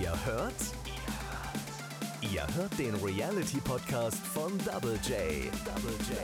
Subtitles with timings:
[0.00, 0.54] Ihr hört?
[2.22, 5.52] Ihr hört den Reality Podcast von Double J.
[5.62, 6.16] Double J.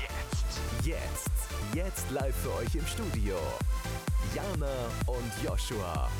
[0.00, 0.84] Jetzt.
[0.84, 1.30] Jetzt.
[1.72, 3.36] Jetzt live für euch im Studio.
[4.34, 6.10] Jana und Joshua.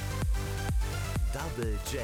[1.32, 2.00] Double J.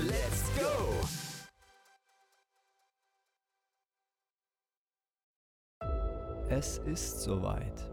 [0.00, 1.17] Let's go!
[6.58, 7.88] Es ist soweit.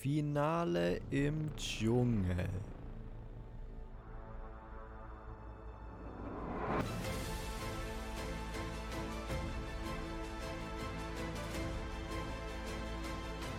[0.00, 2.48] Finale im Dschungel.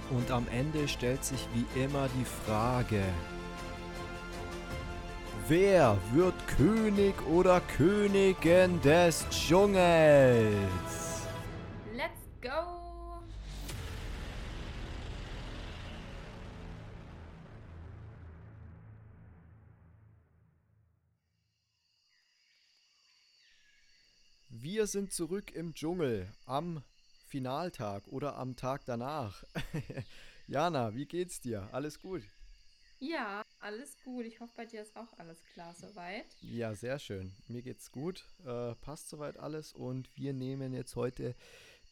[0.09, 3.01] Und am Ende stellt sich wie immer die Frage,
[5.47, 11.02] wer wird König oder Königin des Dschungels?
[24.83, 26.83] Wir sind zurück im Dschungel am
[27.29, 29.41] Finaltag oder am Tag danach.
[30.47, 31.69] Jana, wie geht's dir?
[31.71, 32.21] Alles gut?
[32.99, 34.25] Ja, alles gut.
[34.25, 36.25] Ich hoffe, bei dir ist auch alles klar soweit.
[36.41, 37.31] Ja, sehr schön.
[37.47, 38.25] Mir geht's gut.
[38.45, 41.33] Äh, passt soweit alles und wir nehmen jetzt heute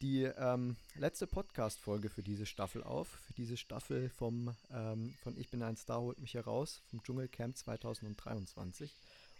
[0.02, 3.08] die ähm, letzte Podcast-Folge für diese Staffel auf.
[3.08, 7.56] Für diese Staffel vom ähm, von Ich bin ein Star holt mich heraus vom Dschungelcamp
[7.56, 8.94] 2023.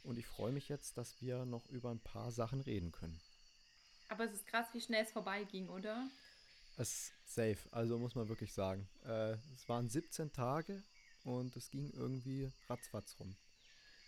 [0.05, 3.21] Und ich freue mich jetzt, dass wir noch über ein paar Sachen reden können.
[4.13, 6.07] Aber es ist krass, wie schnell es vorbeiging, oder?
[6.77, 8.87] Es ist safe, also muss man wirklich sagen.
[9.07, 10.83] Äh, es waren 17 Tage
[11.25, 13.35] und es ging irgendwie ratzfatz rum.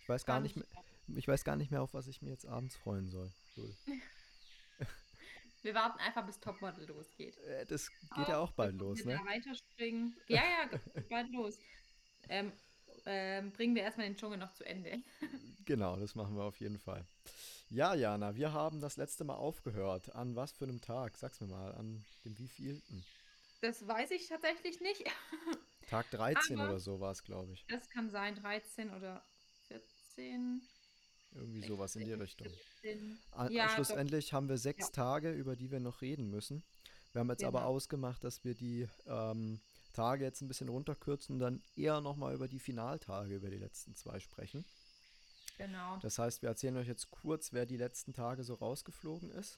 [0.03, 0.67] Ich weiß gar nicht mehr,
[1.15, 3.31] ich weiß gar nicht mehr, auf was ich mir jetzt abends freuen soll.
[3.55, 3.75] Null.
[5.63, 7.35] Wir warten einfach, bis Topmodel losgeht.
[7.39, 9.13] Äh, Das geht ja auch bald los, ne?
[9.15, 10.15] Da weiterspringen.
[10.27, 10.79] Ja, ja,
[11.09, 11.57] bald los.
[12.29, 12.51] Ähm,
[13.05, 15.01] ähm, bringen wir erstmal den Dschungel noch zu Ende.
[15.67, 17.03] Genau, das machen wir auf jeden Fall.
[17.71, 20.13] Ja, Jana, wir haben das letzte Mal aufgehört.
[20.13, 21.17] An was für einem Tag?
[21.17, 23.03] Sag's mir mal, an dem wievielten?
[23.61, 25.03] Das weiß ich tatsächlich nicht.
[25.89, 27.65] Tag 13 Aber- oder so war es, glaube ich.
[27.67, 29.23] Das kann sein, 13 oder
[29.69, 30.61] 14.
[31.31, 32.47] Irgendwie sowas in die Richtung.
[32.83, 33.17] 17.
[33.31, 33.73] An- Ja, doch.
[33.73, 34.91] schlussendlich haben wir sechs Ja.
[34.91, 36.61] Tage, über die wir noch reden müssen.
[37.11, 37.71] Wir haben jetzt aber Genau.
[37.71, 39.59] ausgemacht, dass wir die ähm,
[39.95, 43.95] Tage jetzt ein bisschen runterkürzen und dann eher nochmal über die Finaltage, über die letzten
[43.95, 44.65] zwei sprechen.
[45.57, 45.97] Genau.
[46.01, 49.57] Das heißt, wir erzählen euch jetzt kurz, wer die letzten Tage so rausgeflogen ist.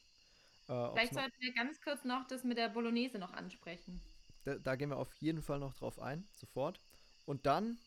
[0.67, 3.99] Äh, Vielleicht sollten wir ganz kurz noch das mit der Bolognese noch ansprechen.
[4.45, 6.79] da, da gehen wir auf jeden Fall noch drauf ein, sofort.
[7.25, 7.77] Und dann,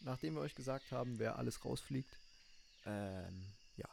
[0.00, 2.18] nachdem wir euch gesagt haben, wer alles rausfliegt,
[2.86, 3.46] ähm,
[3.76, 3.88] ja,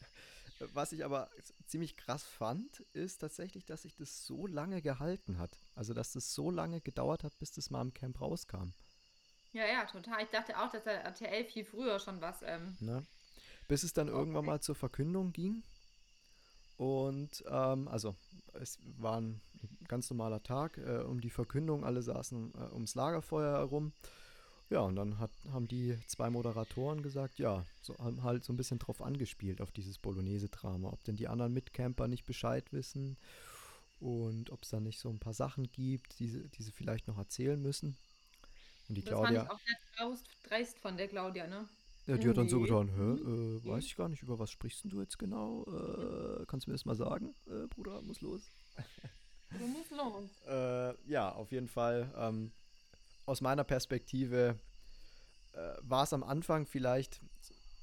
[0.72, 1.30] Was ich aber
[1.66, 5.58] ziemlich krass fand, ist tatsächlich, dass sich das so lange gehalten hat.
[5.74, 8.72] Also, dass das so lange gedauert hat, bis das mal im Camp rauskam.
[9.52, 10.22] Ja, ja, total.
[10.22, 12.42] Ich dachte auch, dass der RTL viel früher schon was.
[12.42, 13.04] Ähm, Ne?
[13.68, 15.62] Bis es dann irgendwann mal zur Verkündung ging.
[16.76, 18.14] Und ähm, also
[18.54, 19.40] es war ein
[19.86, 21.84] ganz normaler Tag äh, um die Verkündung.
[21.84, 23.92] Alle saßen äh, ums Lagerfeuer herum.
[24.70, 28.56] Ja, und dann hat, haben die zwei Moderatoren gesagt, ja, so, haben halt so ein
[28.56, 30.88] bisschen drauf angespielt, auf dieses Bolognese-Drama.
[30.90, 33.16] Ob denn die anderen Mitcamper nicht Bescheid wissen
[34.00, 37.08] und ob es da nicht so ein paar Sachen gibt, die, sie- die sie vielleicht
[37.08, 37.96] noch erzählen müssen.
[38.88, 39.60] Und die Das fand Claudia, ich auch
[39.96, 41.68] dreist, dreist von der Claudia, ne?
[42.06, 42.60] ja, die hat dann so Nee.
[42.60, 43.70] getan, hä, äh, Mhm.
[43.70, 45.64] weiß ich gar nicht, über was sprichst du jetzt genau?
[45.66, 47.34] Äh, kannst du mir das mal sagen?
[47.46, 48.50] Äh, Bruder, muss los.
[49.58, 50.30] Du musst los.
[50.46, 52.12] Äh, ja, auf jeden Fall.
[52.16, 52.52] Ähm,
[53.30, 54.58] aus meiner Perspektive
[55.52, 57.20] äh, war es am Anfang vielleicht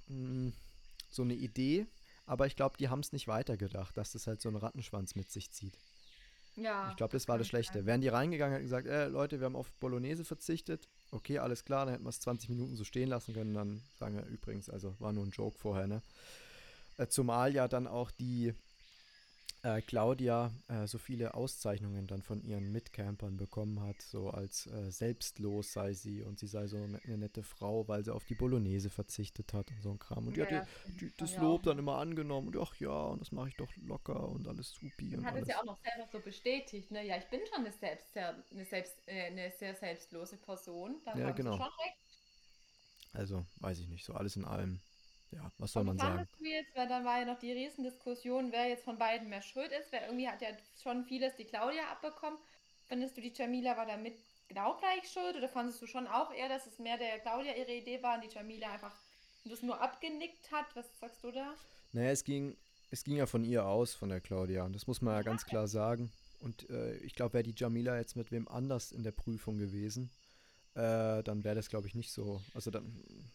[0.07, 0.51] mh,
[1.09, 1.87] so eine Idee,
[2.25, 5.31] aber ich glaube, die haben es nicht weitergedacht, dass das halt so einen Rattenschwanz mit
[5.31, 5.73] sich zieht.
[6.57, 6.89] Ja.
[6.89, 7.85] Ich glaube, das war das Schlechte.
[7.85, 11.85] Wären die reingegangen und gesagt, äh, Leute, wir haben auf Bolognese verzichtet, okay, alles klar,
[11.85, 14.95] dann hätten wir es 20 Minuten so stehen lassen können, dann sagen wir übrigens, also
[14.99, 16.01] war nur ein Joke vorher, ne?
[16.97, 18.53] Äh, zumal ja dann auch die
[19.67, 24.91] äh, Claudia äh, so viele Auszeichnungen dann von ihren Mitcampern bekommen hat, so als äh,
[24.91, 28.35] selbstlos sei sie und sie sei so eine, eine nette Frau, weil sie auf die
[28.35, 30.27] Bolognese verzichtet hat und so ein Kram.
[30.27, 31.01] Und die Ja, hat ja, stimmt.
[31.01, 33.75] die, Fand das Lob dann immer angenommen und ach ja, und das mache ich doch
[33.77, 35.47] locker und alles supi Und und hat es alles.
[35.47, 37.03] ja auch noch selber so bestätigt, ne?
[37.05, 41.01] Ja, ich bin schon eine, selbst, sehr, eine, selbst, äh, eine sehr selbstlose Person.
[41.05, 41.57] Da Ja, genau.
[41.57, 41.97] schon recht.
[43.13, 44.79] Also, weiß ich nicht, so alles in allem.
[45.31, 46.27] Ja, was soll Und man sagen?
[46.39, 49.71] du jetzt, weil da war ja noch die Riesendiskussion, wer jetzt von beiden mehr schuld
[49.71, 50.49] ist, weil irgendwie hat ja
[50.81, 52.39] schon vieles die Claudia abbekommen.
[52.87, 54.15] Findest du, die Jamila war damit
[54.47, 57.73] genau gleich schuld oder fandest du schon auch eher, dass es mehr der Claudia ihre
[57.73, 58.93] Idee war und die Jamila einfach
[59.49, 60.65] das nur abgenickt hat?
[60.75, 61.53] Was sagst du da?
[61.93, 62.55] Naja, es ging,
[62.91, 64.63] es ging ja von ihr aus, von der Claudia.
[64.63, 66.11] Und das muss man ja ganz klar sagen.
[66.39, 70.09] Und äh, ich glaube, wäre die Jamila jetzt mit wem anders in der Prüfung gewesen,
[70.77, 72.41] äh, dann wäre das, glaube ich, nicht so.
[72.53, 72.85] Also dann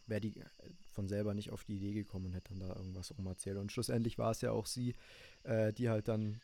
[0.06, 0.44] wäre die äh,
[0.92, 3.58] von selber nicht auf die Idee gekommen und hätte dann da irgendwas rumerzählt.
[3.58, 4.94] Und schlussendlich war es ja auch sie,
[5.42, 6.40] äh, die halt dann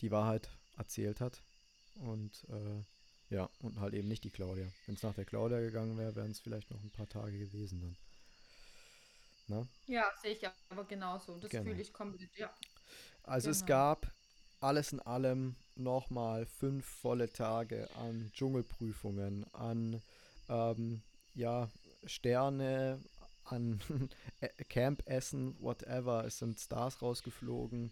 [0.00, 1.42] die Wahrheit erzählt hat.
[1.94, 4.66] Und äh, ja, und halt eben nicht die Claudia.
[4.86, 7.80] Wenn es nach der Claudia gegangen wäre, wären es vielleicht noch ein paar Tage gewesen
[7.80, 7.96] dann.
[9.46, 9.66] Na?
[9.86, 11.38] Ja, sehe ich aber genauso.
[11.38, 11.64] Das Genau.
[11.64, 12.52] fühle ich komplett, ja.
[13.22, 13.68] Also es Genau.
[13.68, 14.12] gab
[14.60, 20.00] alles in allem nochmal fünf volle Tage an Dschungelprüfungen, an
[20.48, 21.02] ähm,
[21.34, 21.68] ja,
[22.04, 23.00] Sterne,
[23.44, 23.80] an
[24.42, 26.24] Ä- Campessen, whatever.
[26.24, 27.90] Es sind Stars rausgeflogen.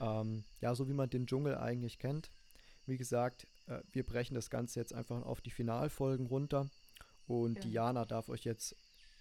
[0.00, 2.30] Ähm, ja, so wie man den Dschungel eigentlich kennt.
[2.86, 6.68] Wie gesagt, äh, wir brechen das Ganze jetzt einfach auf die Finalfolgen runter.
[7.26, 7.66] Und Genau.
[7.66, 8.74] Diana darf euch jetzt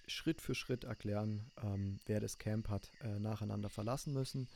[0.07, 4.47] Schritt für Schritt erklären, ähm, wer das Camp hat äh, nacheinander verlassen müssen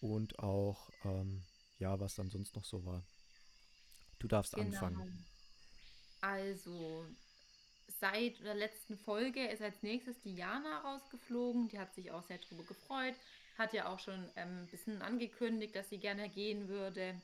[0.00, 1.42] und auch, ähm,
[1.78, 3.02] ja, was dann sonst noch so war.
[4.18, 4.96] Du darfst anfangen.
[4.96, 5.12] Genau.
[6.20, 7.04] Also,
[8.00, 11.68] seit der letzten Folge ist als nächstes Diana rausgeflogen.
[11.68, 13.14] Die hat sich auch sehr drüber gefreut.
[13.58, 17.14] Hat ja auch schon ähm, ein bisschen angekündigt, dass sie gerne gehen würde.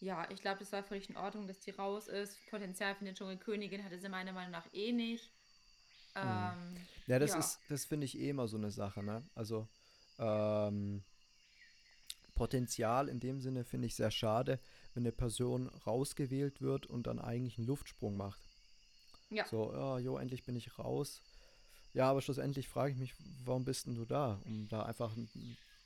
[0.00, 2.36] Ja, ich glaube, das war völlig in Ordnung, dass die raus ist.
[2.50, 5.30] Potenzial für eine Dschungelkönigin hatte sie meiner Meinung nach eh nicht.
[6.16, 6.76] Ähm,
[7.06, 7.38] Ja, das Ja.
[7.38, 9.22] ist, das finde ich eh immer so eine Sache, ne?
[9.34, 9.68] Also,
[10.18, 11.02] ähm,
[12.40, 14.58] Potenzial in dem Sinne finde ich sehr schade,
[14.94, 18.40] wenn eine Person rausgewählt wird und dann eigentlich einen Luftsprung macht.
[19.28, 21.20] ja, So, ja, jo, endlich bin ich raus.
[21.92, 23.14] Ja, aber schlussendlich frage ich mich,
[23.44, 24.40] warum bist denn du da?
[24.46, 25.28] Um da einfach ein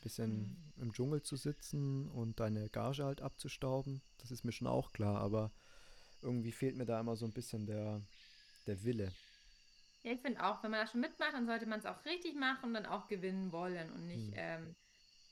[0.04, 4.00] bisschen im Dschungel zu sitzen und deine Gage halt abzustauben.
[4.18, 5.50] Das ist mir schon auch klar, aber
[6.22, 8.00] irgendwie fehlt mir da immer so ein bisschen der,
[8.68, 9.10] der Wille.
[10.04, 12.36] Ja, ich finde auch, wenn man das schon mitmacht, dann sollte man es auch richtig
[12.36, 14.32] machen und dann auch gewinnen wollen und nicht, Hm.
[14.36, 14.76] ähm,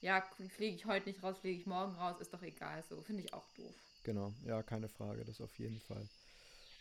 [0.02, 0.20] ja,
[0.56, 2.82] fliege ich heute nicht raus, fliege ich morgen raus, ist doch egal.
[2.88, 3.74] So finde ich auch doof.
[4.04, 6.06] Genau, ja, keine Frage, das auf jeden Fall.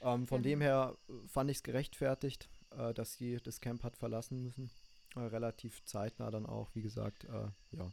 [0.01, 0.49] Ähm, von Genau.
[0.55, 4.69] dem her äh, fand ich es gerechtfertigt, äh, dass sie das Camp hat verlassen müssen.
[5.15, 7.91] Äh, relativ zeitnah dann auch, wie gesagt, äh, ja.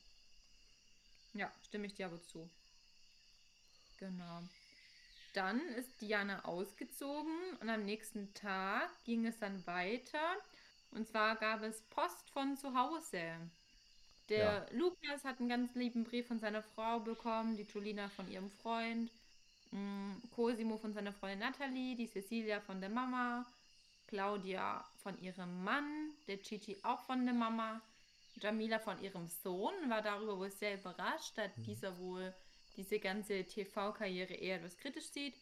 [1.35, 2.49] Ja, stimme ich dir aber zu.
[3.99, 4.43] Genau.
[5.35, 10.37] Dann ist Diana ausgezogen und am nächsten Tag ging es dann weiter.
[10.93, 13.21] Und zwar gab es Post von zu Hause.
[14.29, 18.51] Der Lukas hat einen ganz lieben Brief von seiner Frau bekommen, die Julina von ihrem
[18.63, 19.11] Freund,
[19.71, 23.47] mm, Cosimo von seiner Freundin Natalie, die Cecilia von der Mama,
[24.07, 27.81] Claudia von ihrem Mann, der Gigi auch von der Mama,
[28.41, 32.33] Jamila von ihrem Sohn, war darüber wohl sehr überrascht, da dieser wohl
[32.77, 35.35] diese ganze TV-Karriere eher etwas kritisch sieht.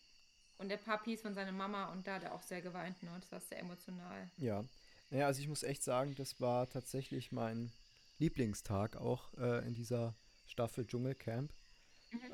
[0.58, 3.10] Und der Papi ist von seiner Mama und da hat er auch sehr geweint, ne?
[3.20, 4.30] Das war sehr emotional.
[4.38, 4.64] Ja.
[5.10, 7.70] Naja, also ich muss echt sagen, das war tatsächlich mein
[8.18, 10.14] Lieblingstag auch äh, in dieser
[10.46, 11.52] Staffel Dschungelcamp.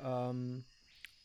[0.01, 0.63] Ähm,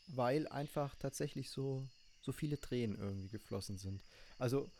[0.08, 1.86] weil einfach tatsächlich so,
[2.22, 4.02] so viele Tränen irgendwie geflossen sind.
[4.38, 4.70] Also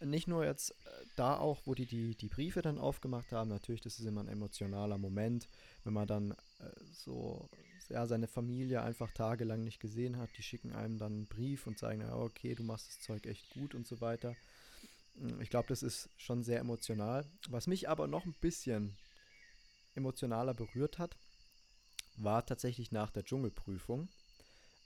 [0.00, 0.74] nicht nur jetzt äh,
[1.16, 4.28] da auch, wo die, die die Briefe dann aufgemacht haben, natürlich, das ist immer ein
[4.28, 5.48] emotionaler Moment,
[5.84, 7.48] wenn man dann äh, so
[7.88, 11.78] ja, seine Familie einfach tagelang nicht gesehen hat, die schicken einem dann einen Brief und
[11.78, 14.34] sagen, ja, okay, du machst das Zeug echt gut und so weiter.
[15.40, 17.24] Ich glaube, das ist schon sehr emotional.
[17.48, 18.96] Was mich aber noch ein bisschen
[19.94, 21.16] emotionaler berührt hat,
[22.16, 24.08] war tatsächlich nach der Dschungelprüfung.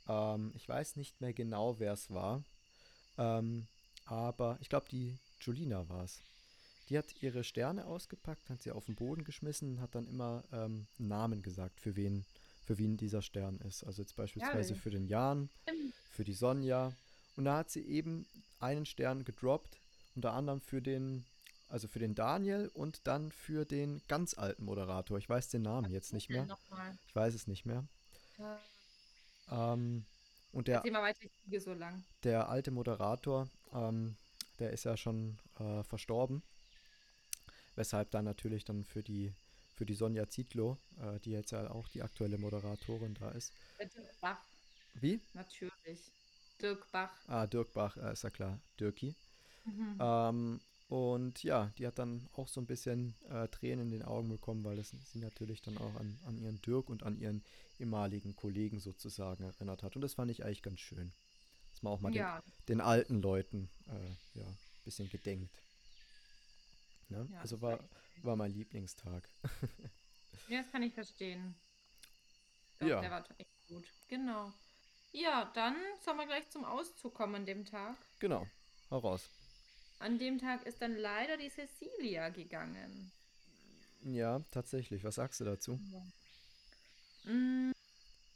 [0.08, 2.42] Ähm, ich weiß nicht mehr genau, wer es war.
[3.18, 3.66] Ähm,
[4.06, 6.20] aber ich glaube, die Julina war es.
[6.88, 10.42] Die hat ihre Sterne ausgepackt, hat sie auf den Boden geschmissen und hat dann immer
[10.52, 12.24] ähm, einen Namen gesagt, für wen,
[12.64, 13.84] für wen dieser Stern ist.
[13.84, 14.82] Also jetzt beispielsweise Geil.
[14.82, 15.50] für den Jan,
[16.10, 16.92] für die Sonja.
[17.36, 18.26] Und da hat sie eben
[18.58, 19.78] einen Stern gedroppt,
[20.16, 21.24] unter anderem für den,
[21.68, 25.18] also für den Daniel und dann für den ganz alten Moderator.
[25.18, 26.46] Ich weiß den Namen jetzt nicht mehr.
[27.06, 27.86] Ich weiß es nicht mehr.
[29.50, 30.04] Ähm,
[30.52, 30.82] und der,
[31.58, 31.76] so
[32.24, 34.16] der alte Moderator, ähm,
[34.58, 36.42] der ist ja schon äh, verstorben.
[37.76, 39.32] Weshalb dann natürlich dann für die,
[39.74, 43.52] für die Sonja Zietlow, äh, die jetzt ja auch die aktuelle Moderatorin da ist.
[43.78, 44.40] Dirk Bach,
[44.94, 45.20] Wie?
[45.34, 46.10] natürlich.
[46.60, 47.10] Dirk Bach.
[47.28, 49.14] Ah, Dirk Bach, äh, ist ja klar, Dirki.
[49.64, 49.98] Mhm.
[50.00, 54.30] Ähm, und ja, die hat dann auch so ein bisschen äh, Tränen in den Augen
[54.30, 57.44] bekommen, weil es sie natürlich dann auch an, an ihren Dirk und an ihren
[57.78, 59.96] ehemaligen Kollegen sozusagen erinnert hat.
[59.96, 61.12] Und das fand ich eigentlich ganz schön.
[61.72, 65.54] Dass man auch mal ja, den, den alten Leuten äh, ja, ein bisschen gedenkt.
[67.10, 67.28] Ne?
[67.32, 67.78] Ja, also war,
[68.22, 69.28] war mein Lieblingstag.
[70.48, 71.54] ja, das kann ich verstehen.
[72.80, 73.00] Doch, Ja.
[73.02, 73.84] Der war echt gut.
[74.08, 74.52] Genau.
[75.12, 77.96] Ja, dann sollen wir gleich zum Auszug kommen an dem Tag.
[78.20, 78.46] genau,
[78.90, 79.28] hau raus.
[80.00, 83.12] An dem Tag ist dann leider die Cecilia gegangen.
[84.02, 85.04] Ja, tatsächlich.
[85.04, 85.80] Was sagst du dazu?
[87.24, 87.72] Mm,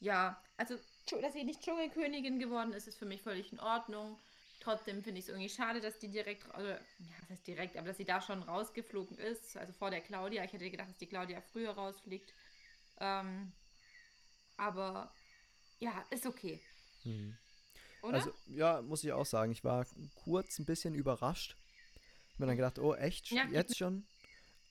[0.01, 0.77] ja, also,
[1.07, 4.19] Dschung- dass sie nicht Dschungelkönigin geworden ist, ist für mich völlig in Ordnung.
[4.61, 6.79] Trotzdem finde ich es irgendwie schade, dass die direkt, also, ja,
[7.23, 10.45] was heißt direkt, aber dass sie da schon rausgeflogen ist, also vor der Claudia.
[10.45, 12.35] Ich hätte gedacht, dass die Claudia früher rausfliegt.
[13.01, 13.53] Ähm,
[14.57, 15.13] aber
[15.81, 16.61] ja, ist okay,
[17.05, 17.33] Hm.
[18.03, 18.15] Oder?
[18.15, 21.57] Also, ja, muss ich auch sagen, ich war kurz ein bisschen überrascht.
[22.33, 23.47] Hab mir dann gedacht, oh, echt, Ja.
[23.49, 24.07] jetzt schon?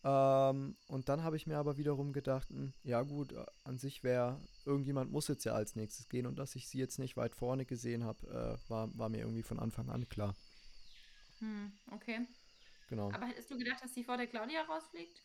[0.04, 4.04] Ähm, und dann habe ich mir aber wiederum gedacht, hm, ja gut, äh, an sich
[4.04, 7.36] wäre, irgendjemand muss jetzt ja als nächstes gehen und dass ich sie jetzt nicht weit
[7.36, 10.36] vorne gesehen habe, äh, war, war mir irgendwie von Anfang an klar.
[11.40, 12.26] hm, okay.
[12.90, 13.12] Genau.
[13.12, 15.22] Aber hättest du gedacht, dass sie vor der Claudia rausfliegt?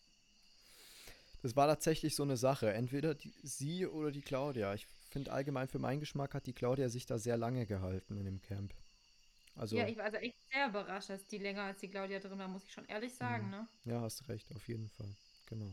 [1.43, 4.75] Das war tatsächlich so eine Sache, entweder die, sie oder die Claudia.
[4.75, 4.87] Ich
[5.17, 8.43] finde allgemein für meinen Geschmack hat die Claudia sich da sehr lange gehalten in dem
[8.43, 8.75] Camp.
[9.57, 12.39] Also, Ja, ich war also echt sehr überrascht, dass die länger als die Claudia drin
[12.39, 13.51] war, muss ich schon ehrlich sagen, Mhm.
[13.51, 13.69] ne?
[13.87, 15.09] Ja, hast recht, auf jeden Fall.
[15.49, 15.71] Genau.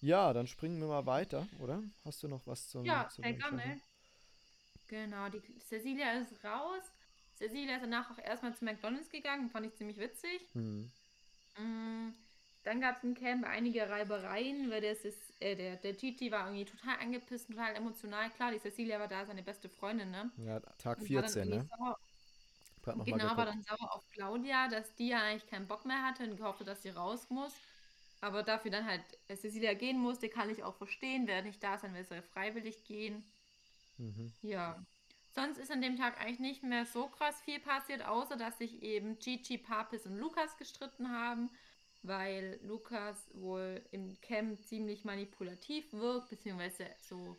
[0.00, 1.82] Ja, dann springen wir mal weiter, oder?
[2.04, 3.80] Hast du noch was zum Ja, zum gerne.
[4.86, 6.84] Genau, die Cecilia ist raus.
[7.36, 10.40] Cecilia ist danach auch erstmal zu McDonalds gegangen, fand ich ziemlich witzig.
[10.54, 10.88] Hm.
[11.58, 12.10] Mm,
[12.64, 16.46] Dann gab es im Camp einige Reibereien, weil das ist, äh, der, der Gigi war
[16.46, 18.30] irgendwie total angepisst, total emotional.
[18.30, 20.30] Klar, die Cecilia war da, seine beste Freundin, ne?
[20.38, 21.68] Ja, Tag Und war dann 14, irgendwie ne?
[21.68, 21.98] Sauer,
[23.04, 26.24] genau, mal war dann sauer auf Claudia, dass die ja eigentlich keinen Bock mehr hatte
[26.24, 27.54] und gehofft, hat, dass sie raus muss.
[28.20, 31.26] Aber dafür dann halt Cecilia gehen musste, kann ich auch verstehen.
[31.26, 33.22] Wer nicht da sein will, soll freiwillig gehen.
[33.98, 34.32] Mhm.
[34.42, 34.84] Ja.
[35.34, 38.82] Sonst ist an dem Tag eigentlich nicht mehr so krass viel passiert, außer dass sich
[38.82, 41.50] eben Gigi, Papis und Lukas gestritten haben,
[42.06, 47.36] weil Lukas wohl im Camp ziemlich manipulativ wirkt, beziehungsweise so,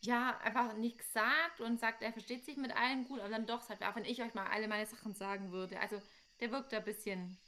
[0.00, 3.62] ja, einfach nichts sagt und sagt, er versteht sich mit allen gut, aber dann doch
[3.62, 5.78] sagt, ah, wenn ich euch mal alle meine Sachen sagen würde.
[5.80, 6.00] Also,
[6.40, 7.38] der wirkt da ein bisschen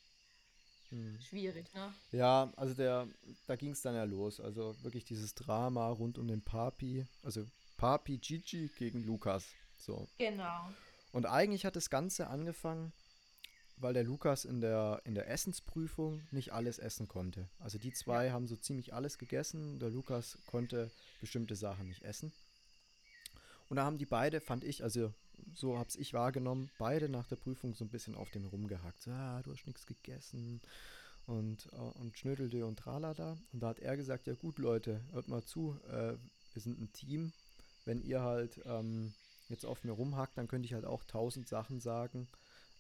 [0.90, 1.18] Hm.
[1.20, 1.92] schwierig, ne?
[2.12, 3.08] Ja, also der,
[3.46, 4.40] da ging es dann ja los.
[4.40, 7.44] Also wirklich dieses Drama rund um den Papi, also
[7.76, 9.46] Papi Gigi gegen Lukas.
[9.78, 10.06] So.
[10.18, 10.70] Genau.
[11.12, 12.92] Und eigentlich hat das Ganze angefangen,
[13.78, 17.49] weil der Lukas in der, in der Essensprüfung nicht alles essen konnte.
[17.59, 19.78] Also die zwei haben so ziemlich alles gegessen.
[19.78, 20.90] Der Lukas konnte
[21.21, 22.33] bestimmte Sachen nicht essen.
[23.68, 25.12] Und da haben die beide, fand ich, also
[25.54, 29.02] so hab's ich wahrgenommen, beide nach der Prüfung so ein bisschen auf den rumgehackt.
[29.02, 30.62] So, ah, du hast nichts gegessen
[31.26, 33.37] und, äh, und schnödelte und tralala.
[33.52, 36.14] Und da hat er gesagt, ja gut Leute, hört mal zu, äh,
[36.54, 37.33] wir sind ein Team.
[37.85, 39.12] Wenn ihr halt ähm,
[39.49, 42.26] jetzt auf mir rumhackt, dann könnte ich halt auch tausend Sachen sagen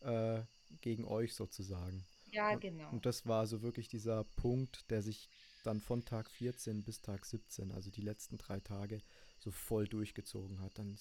[0.00, 0.40] äh,
[0.80, 2.04] gegen euch sozusagen.
[2.32, 2.90] Ja, Und- genau.
[2.90, 5.28] Und das war so wirklich dieser Punkt, der sich
[5.62, 9.00] dann von Tag 14 bis Tag 17, also die letzten drei Tage,
[9.38, 10.78] so voll durchgezogen hat.
[10.78, 10.96] Dann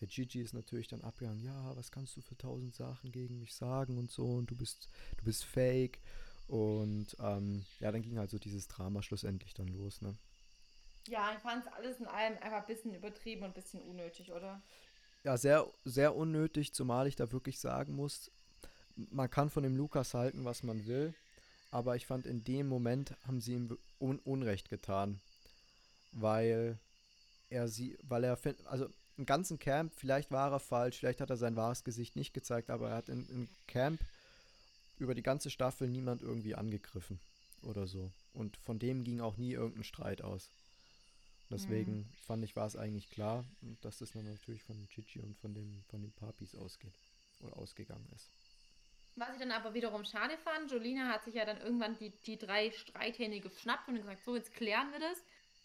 [0.00, 3.54] der Gigi ist natürlich dann abgegangen, ja, was kannst du für tausend Sachen gegen mich
[3.54, 6.00] sagen und so und du bist, du bist fake.
[6.46, 10.14] Und ähm, ja, dann ging halt so dieses Drama schlussendlich dann los, ne?
[11.08, 14.32] Ja, ich fand es alles in allem einfach ein bisschen übertrieben und ein bisschen unnötig,
[14.32, 14.62] oder?
[15.22, 18.30] Ja, sehr, sehr unnötig, zumal ich da wirklich sagen muss,
[18.96, 21.14] man kann von dem Lukas halten, was man will,
[21.70, 25.20] aber ich fand, in dem Moment haben sie ihm un Unrecht getan,
[26.12, 26.78] weil
[27.50, 31.36] er sie, weil er, also im ganzen Camp, vielleicht war er falsch, vielleicht hat er
[31.36, 34.00] sein wahres Gesicht nicht gezeigt, aber er hat in, im Camp
[34.98, 37.18] über die ganze Staffel niemand irgendwie angegriffen
[37.62, 38.10] oder so.
[38.32, 40.50] Und von dem ging auch nie irgendein Streit aus.
[41.50, 43.44] Deswegen fand ich, war es eigentlich klar,
[43.82, 46.94] dass das dann natürlich von Chichi und von dem, von den Papis ausgeht
[47.40, 48.30] oder ausgegangen ist.
[49.16, 52.36] Was ich dann aber wiederum schade fand, Jolina hat sich ja dann irgendwann die, die
[52.36, 55.22] drei Streithähne geschnappt und gesagt, so, jetzt klären wir das.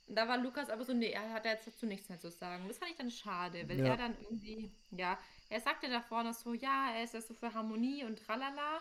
[0.07, 2.67] Und da war Lukas aber so, nee, er hat jetzt dazu nichts mehr zu sagen.
[2.67, 3.87] Das fand ich dann schade, weil Ja.
[3.87, 5.17] er dann irgendwie, ja,
[5.49, 8.79] er sagte davor noch so, ja, er ist ja so für Harmonie und tralala,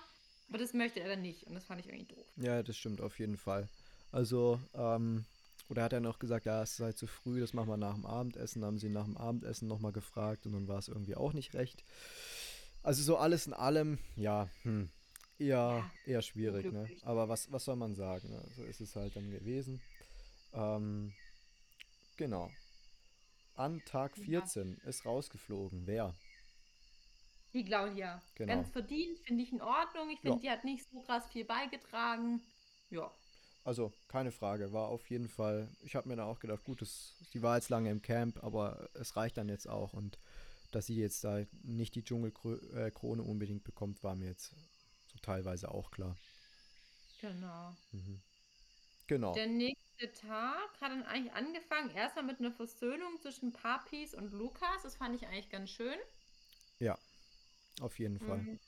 [0.49, 2.27] aber das möchte er dann nicht und das fand ich irgendwie doof.
[2.37, 3.69] Ja, das stimmt auf jeden Fall.
[4.13, 5.25] Also, ähm,
[5.69, 8.07] oder hat er noch gesagt, ja, es sei zu früh, das machen wir nach dem
[8.07, 8.65] Abendessen.
[8.65, 11.85] Haben sie nach dem Abendessen nochmal gefragt und dann war es irgendwie auch nicht recht.
[12.89, 14.89] Also so alles in allem, ja, hm,
[15.39, 16.89] eher, eher schwierig, ne?
[17.03, 18.31] Aber was, was soll man sagen?
[18.31, 18.43] Ne?
[18.57, 19.79] So ist es halt dann gewesen.
[20.55, 21.13] Ähm,
[22.17, 22.51] genau.
[23.57, 24.41] An Tag Ja.
[24.41, 25.87] 14 ist rausgeflogen.
[25.87, 26.15] Wer?
[27.53, 28.23] Die Claudia.
[28.37, 28.55] Genau.
[28.55, 30.09] Ganz verdient, finde ich in Ordnung.
[30.09, 32.41] Ich finde, die hat nicht so krass viel beigetragen.
[32.89, 33.11] Ja.
[33.65, 37.13] Also, keine Frage, war auf jeden Fall, ich habe mir da auch gedacht, gut, das,
[37.35, 40.19] die war jetzt lange im Camp, aber es reicht dann jetzt auch und
[40.71, 44.55] dass sie jetzt da nicht die Dschungelkrone unbedingt bekommt, war mir jetzt
[45.07, 46.17] so teilweise auch klar.
[47.21, 47.77] Genau.
[47.93, 48.21] Mhm.
[49.07, 54.33] Genau, Der nächste Tag hat dann eigentlich angefangen, erstmal mit einer Versöhnung zwischen Papis und
[54.33, 54.83] Lukas.
[54.83, 55.97] Das fand ich eigentlich ganz schön.
[57.81, 58.39] auf jeden Fall.
[58.39, 58.59] Mhm.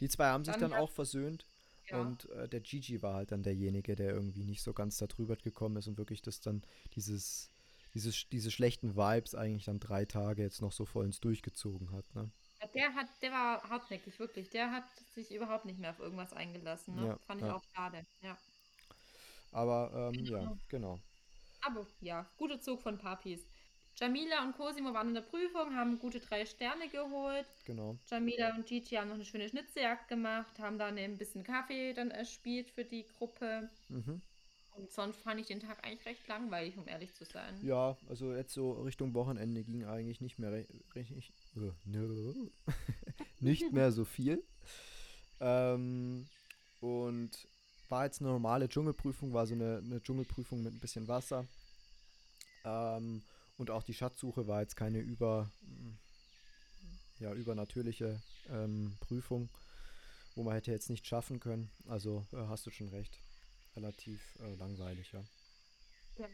[0.00, 1.44] Die zwei haben sich Dann dann auch versöhnt
[1.90, 2.00] Ja.
[2.00, 5.36] und äh, der Gigi war halt dann derjenige, der irgendwie nicht so ganz da drüber
[5.36, 6.62] gekommen ist und wirklich das dann,
[6.94, 7.50] dieses,
[7.94, 12.30] dieses, diese schlechten Vibes eigentlich dann drei Tage jetzt noch so vollends durchgezogen hat, ne?
[12.60, 14.50] Ja, Der hat, der war hartnäckig, wirklich.
[14.50, 16.94] Der hat sich überhaupt nicht mehr auf irgendwas eingelassen.
[16.96, 17.06] Ne?
[17.06, 17.54] Ja, Fand ich ja.
[17.54, 18.04] auch schade.
[18.22, 18.36] Ja.
[19.52, 20.58] Aber ähm, ja, Genau.
[20.68, 20.98] genau.
[21.60, 23.40] Aber ja, guter Zug von Papis.
[23.96, 27.46] Jamila und Cosimo waren in der Prüfung, haben gute drei Sterne geholt.
[27.64, 27.96] Genau.
[28.08, 32.10] Jamila und Gigi haben noch eine schöne Schnitzeljagd gemacht, haben dann ein bisschen Kaffee dann
[32.12, 33.68] erspielt für die Gruppe.
[33.88, 34.22] Mhm.
[34.78, 37.54] Und sonst fand ich den Tag eigentlich recht langweilig, um ehrlich zu sein.
[37.64, 42.32] Ja, also jetzt so Richtung Wochenende ging eigentlich nicht mehr re- richtig, äh, nö,
[43.40, 44.42] nicht mehr so viel.
[45.40, 46.26] Ähm,
[46.80, 47.30] und
[47.88, 51.44] war jetzt eine normale Dschungelprüfung, war so eine, eine Dschungelprüfung mit ein bisschen Wasser.
[52.64, 53.22] Ähm,
[53.56, 55.50] und auch die Schatzsuche war jetzt keine über,
[57.18, 59.48] ja, übernatürliche ähm, Prüfung,
[60.36, 61.68] wo man hätte jetzt nicht schaffen können.
[61.88, 63.18] Also äh, hast du schon recht.
[63.78, 65.22] Relativ äh, langweilig, ja.
[66.16, 66.28] Genau.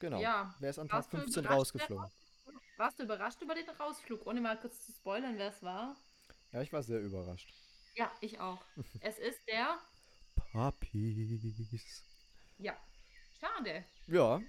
[0.00, 0.20] Genau.
[0.20, 2.10] Ja, Wer ist an Tag warst du 15 überrascht, rausgeflogen?
[2.76, 5.96] Warst du überrascht über den Rausflug, ohne mal kurz zu spoilern, wer es war?
[6.50, 7.54] Ja, ich war sehr überrascht.
[7.94, 8.62] Ja, ich auch.
[9.00, 9.78] es ist der.
[10.52, 12.04] Puppies.
[12.58, 12.76] Ja.
[13.40, 13.86] Schade.
[14.08, 14.42] Ja,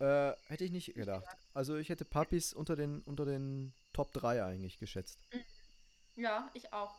[0.00, 1.24] äh, hätte ich nicht gedacht.
[1.54, 5.20] Also ich hätte Puppies unter den, unter den Top 3 eigentlich geschätzt.
[6.16, 6.98] Ja, ich auch.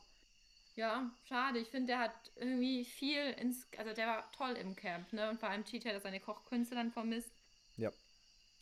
[0.79, 1.59] Ja, schade.
[1.59, 3.67] Ich finde, der hat irgendwie viel ins.
[3.77, 5.29] Also, der war toll im Camp, ne?
[5.29, 7.33] Und vor allem Cheetah er seine Kochkünste dann vermisst.
[7.75, 7.91] Ja.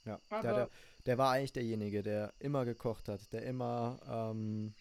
[0.04, 0.70] Ja, der, der,
[1.06, 4.74] der war eigentlich derjenige, der immer gekocht hat, der immer, ähm,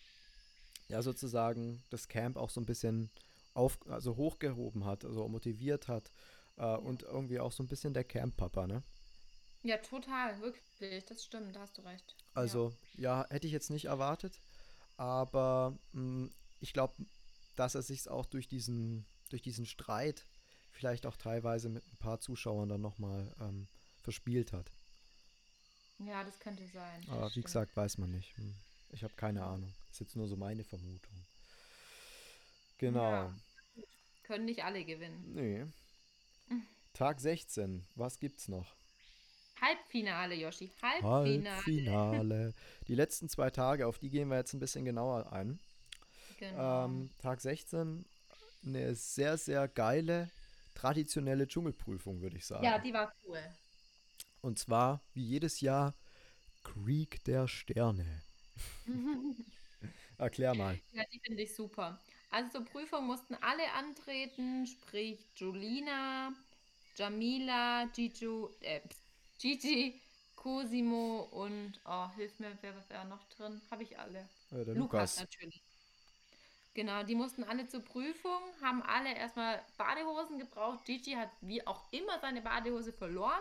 [0.89, 3.11] ja, sozusagen das Camp auch so ein bisschen
[3.53, 6.11] auf, also hochgehoben hat, also motiviert hat
[6.57, 8.83] äh, und irgendwie auch so ein bisschen der Camp-Papa, ne?
[9.63, 11.05] Ja, total, wirklich.
[11.05, 12.15] Das stimmt, da hast du recht.
[12.33, 14.41] Also, ja, hätte ich jetzt nicht erwartet,
[14.97, 16.95] aber mh, ich glaube,
[17.57, 20.27] dass er sich auch durch diesen, durch diesen Streit
[20.71, 23.67] vielleicht auch teilweise mit ein paar Zuschauern dann nochmal ähm,
[24.03, 24.71] verspielt hat.
[25.99, 27.05] Ja, das könnte sein.
[27.09, 27.47] Aber wie stimmt.
[27.47, 28.37] gesagt, weiß man nicht.
[28.37, 28.55] Hm.
[28.91, 29.73] Ich habe keine Ahnung.
[29.91, 31.15] Ist jetzt nur so meine Vermutung.
[32.79, 33.11] Genau.
[33.11, 33.35] Ja.
[34.25, 35.35] Können nicht alle gewinnen.
[35.35, 35.65] Nee.
[36.93, 37.85] Tag 16.
[37.95, 38.75] Was gibt's noch?
[39.61, 40.71] Halbfinale, Yoshi.
[40.83, 41.57] Halbfinale.
[41.57, 42.55] Halbfinale.
[42.89, 45.59] Die letzten zwei Tage, auf die gehen wir jetzt ein bisschen genauer ein.
[46.37, 46.85] Genau.
[46.85, 48.05] Ähm, Tag 16,
[48.65, 50.31] eine sehr, sehr geile,
[50.75, 52.65] traditionelle Dschungelprüfung, würde ich sagen.
[52.65, 53.43] ja, die war cool.
[54.41, 55.95] Und zwar, wie jedes Jahr,
[56.63, 58.23] Krieg der Sterne.
[60.19, 60.79] Erklär mal.
[60.93, 62.01] Ja, die finde ich super.
[62.31, 66.33] Also zur Prüfung mussten alle antreten, sprich Julina,
[66.97, 68.27] Jamila, Gigi,
[68.61, 68.81] äh,
[69.39, 70.01] Gigi,
[70.35, 73.61] Cosimo und, oh, hilf mir, wer war noch drin?
[73.71, 74.21] Habe ich alle.
[74.51, 75.21] Äh, der Lukas Lukas.
[75.21, 75.63] natürlich.
[76.77, 80.85] Genau, die mussten alle zur Prüfung, haben alle erstmal Badehosen gebraucht.
[80.85, 83.41] Gigi hat wie auch immer seine Badehose verloren,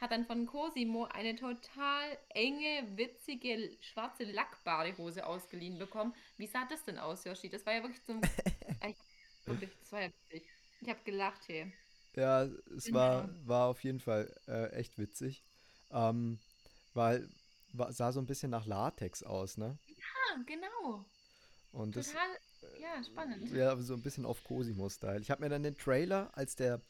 [0.00, 6.12] hat dann von Cosimo eine total enge, witzige, schwarze Lackbadehose ausgeliehen bekommen.
[6.38, 7.48] Wie sah das denn aus, Yoshi?
[7.48, 8.20] Das war ja wirklich zum...
[9.46, 10.48] Wirklich, das war ja witzig.
[10.80, 11.70] Ich habe gelacht hier.
[12.16, 12.42] Ja,
[12.76, 12.98] es Genau.
[12.98, 15.44] war, war auf jeden Fall äh, echt witzig.
[15.92, 16.38] Ähm,
[16.94, 17.28] weil
[17.72, 19.78] war, sah so ein bisschen nach Latex aus, ne?
[20.32, 21.04] Ah, genau.
[21.72, 22.28] Und das Total,
[22.80, 23.50] ja, spannend.
[23.52, 25.20] ja so ein bisschen auf Cosimo-Style.
[25.20, 26.80] Ich habe mir dann den Trailer, als der,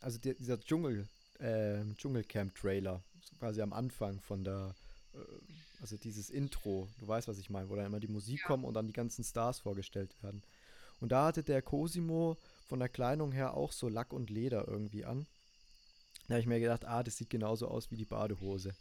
[0.00, 1.08] also der, dieser Dschungel,
[1.38, 4.74] äh, Dschungelcamp-Trailer, so quasi am Anfang von der,
[5.14, 5.18] äh,
[5.80, 8.46] also dieses Intro, du weißt, was ich meine, wo dann immer die Musik Ja.
[8.46, 10.42] kommt und dann die ganzen Stars vorgestellt werden.
[11.00, 12.36] Und da hatte der Cosimo
[12.68, 15.26] von der Kleidung her auch so Lack und Leder irgendwie an.
[16.28, 18.74] Da habe ich mir gedacht, ah, das sieht genauso aus wie die Badehose.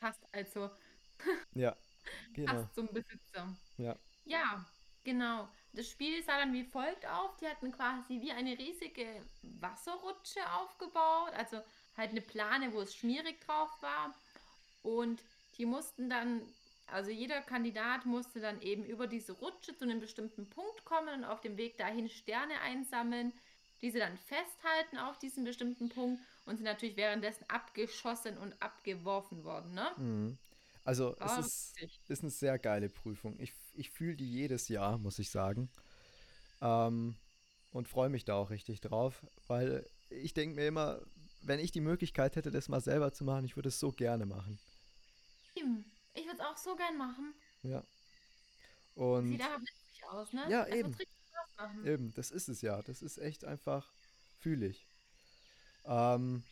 [0.00, 0.70] Passt also,
[1.54, 1.76] Ja,
[2.32, 2.52] genau.
[2.54, 3.54] passt zum Besitzer.
[3.78, 3.96] Ja.
[4.24, 4.66] Ja,
[5.06, 5.48] genau.
[5.72, 7.34] Das Spiel sah dann wie folgt auf.
[7.38, 9.06] Die hatten quasi wie eine riesige
[9.60, 11.32] Wasserrutsche aufgebaut.
[11.34, 11.62] Also
[11.96, 14.14] halt eine Plane, wo es schmierig drauf war.
[14.82, 15.22] Und
[15.56, 16.42] die mussten dann,
[16.88, 21.24] also jeder Kandidat musste dann eben über diese Rutsche zu einem bestimmten Punkt kommen und
[21.24, 23.32] auf dem Weg dahin Sterne einsammeln,
[23.80, 29.74] diese dann festhalten auf diesem bestimmten Punkt und sind natürlich währenddessen abgeschossen und abgeworfen worden,
[29.74, 29.90] ne?
[29.96, 30.38] Mhm.
[30.84, 31.74] Also es ist,
[32.08, 33.34] ist eine sehr geile Prüfung.
[33.40, 35.68] Ich, ich fühle die jedes Jahr, muss ich sagen.
[36.60, 37.16] Ähm,
[37.72, 41.00] und freue mich da auch richtig drauf, weil ich denke mir immer,
[41.42, 44.26] wenn ich die Möglichkeit hätte, das mal selber zu machen, ich würde es so gerne
[44.26, 44.58] machen.
[45.58, 45.84] Hm,
[46.14, 47.34] Ich würde es auch so gern machen.
[47.62, 47.82] Ja.
[48.94, 50.46] Und Sieht aber witzig aus, ne?
[50.48, 50.88] Ja, eben.
[50.94, 51.86] richtig Spaß machen.
[51.86, 52.80] eben, das ist es ja.
[52.82, 53.86] Das ist echt einfach,
[54.40, 54.86] fühle ich.
[55.84, 56.42] Ähm,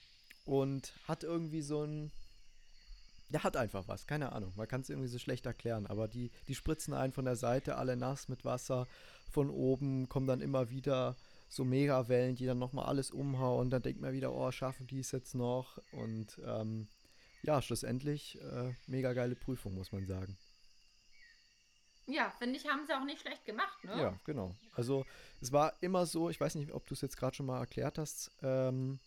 [0.45, 2.11] und hat irgendwie so ein,
[3.35, 4.53] ja, hat einfach was, keine Ahnung.
[4.55, 7.77] Man kann es irgendwie so schlecht erklären, aber die, die spritzen einen von der Seite
[7.77, 8.87] alle nass mit Wasser.
[9.29, 11.17] Von oben kommen dann immer wieder
[11.49, 13.71] so Megawellen, die dann nochmal alles umhauen.
[13.71, 15.79] Dann denkt man wieder, oh, schaffen die es jetzt noch?
[15.91, 16.87] Und ähm,
[17.43, 20.37] ja, schlussendlich äh, mega geile Prüfung, muss man sagen.
[22.07, 24.01] Ja, finde ich, haben sie auch nicht schlecht gemacht, ne?
[24.01, 24.55] Ja, genau.
[24.75, 25.05] Also
[25.41, 27.99] es war immer so, ich weiß nicht, ob du es jetzt gerade schon mal erklärt
[27.99, 29.01] hast, ähm,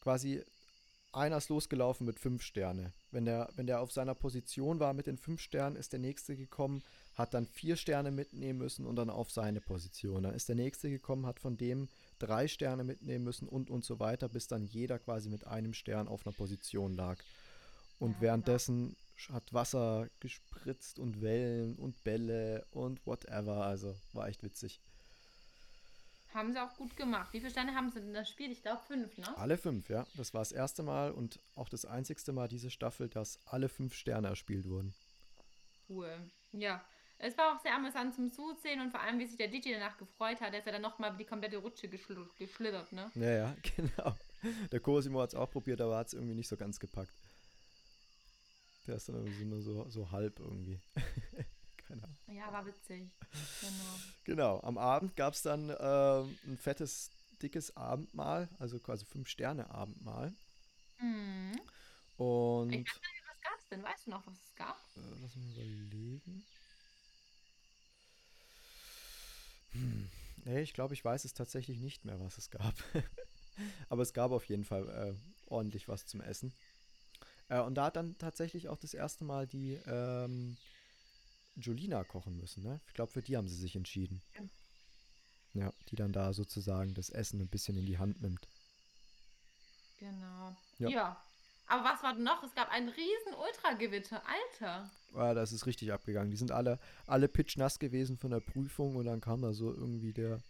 [0.00, 0.42] quasi
[1.12, 2.92] einer ist losgelaufen mit fünf Sterne.
[3.10, 6.36] Wenn der, wenn der auf seiner Position war mit den fünf Sternen, ist der nächste
[6.36, 6.82] gekommen,
[7.14, 10.22] hat dann vier Sterne mitnehmen müssen und dann auf seine Position.
[10.22, 13.98] Dann ist der nächste gekommen, hat von dem drei Sterne mitnehmen müssen und und so
[13.98, 17.18] weiter, bis dann jeder quasi mit einem Stern auf einer Position lag.
[17.98, 18.20] Und Ja, genau.
[18.22, 23.64] währenddessen sch- hat Wasser gespritzt und Wellen und Bälle und whatever.
[23.64, 24.80] Also war echt witzig.
[26.34, 27.32] Haben sie auch gut gemacht.
[27.32, 28.50] Wie viele Sterne haben sie denn das Spiel?
[28.52, 29.36] Ich glaube fünf, ne?
[29.38, 30.06] Alle fünf, ja.
[30.14, 33.94] Das war das erste Mal und auch das einzigste Mal diese Staffel, dass alle fünf
[33.94, 34.94] Sterne erspielt wurden.
[35.88, 36.10] Cool.
[36.52, 36.84] Ja.
[37.20, 39.98] Es war auch sehr amüsant zum Zusehen und vor allem, wie sich der DJ danach
[39.98, 43.10] gefreut hat, dass er dann nochmal die komplette Rutsche geschl geschlittert, ne?
[43.16, 44.14] Ja, ja, genau.
[44.70, 47.12] Der Cosimo hat es auch probiert, aber hat es irgendwie nicht so ganz gepackt.
[48.86, 50.80] Der ist dann irgendwie nur so, so halb irgendwie.
[51.90, 52.16] Ahnung.
[52.26, 53.10] Ja, war witzig.
[53.60, 54.00] Genau.
[54.24, 57.10] Genau, am Abend gab es dann ähm, ein fettes,
[57.42, 60.34] dickes Abendmahl, also quasi fünf Sterne Abendmahl.
[61.00, 61.60] Mhm.
[62.16, 63.82] Und Ich nicht, was gab's denn?
[63.82, 64.76] Weißt du noch, was es gab?
[64.96, 66.44] Äh, lass mich überlegen.
[69.72, 70.08] Hm.
[70.44, 72.74] Nee, ich glaube, ich weiß es tatsächlich nicht mehr, was es gab.
[73.88, 75.14] Aber es gab auf jeden Fall äh,
[75.46, 76.52] ordentlich was zum Essen.
[77.48, 80.56] Äh, und da hat dann tatsächlich auch das erste Mal die ähm,
[81.58, 82.62] Julina kochen müssen.
[82.62, 82.80] Ne?
[82.86, 84.22] Ich glaube, für die haben sie sich entschieden.
[85.54, 88.46] Ja, die dann da sozusagen das Essen ein bisschen in die Hand nimmt.
[89.98, 90.56] Genau.
[90.78, 90.88] Ja.
[90.88, 91.24] Ja.
[91.66, 92.42] Aber was war denn noch?
[92.42, 94.22] Es gab ein riesen Ultragewitter.
[94.26, 94.90] Alter.
[95.14, 96.30] Ah, das ist richtig abgegangen.
[96.30, 100.12] Die sind alle, alle pitchnass gewesen von der Prüfung und dann kam da so irgendwie
[100.12, 100.40] der,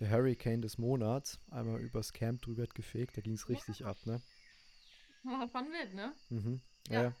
[0.00, 3.16] der Hurricane des Monats einmal übers Camp drüber gefegt.
[3.16, 4.20] Da ging es richtig ab, ne?
[5.22, 6.12] War schon wild, ne?
[6.30, 6.60] Mhm.
[6.88, 7.02] Ja.
[7.02, 7.12] Ja.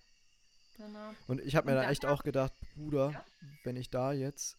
[0.78, 1.12] Genau.
[1.26, 3.24] Und ich habe mir dann echt auch gedacht, Bruder, Ja.
[3.64, 4.56] wenn ich da jetzt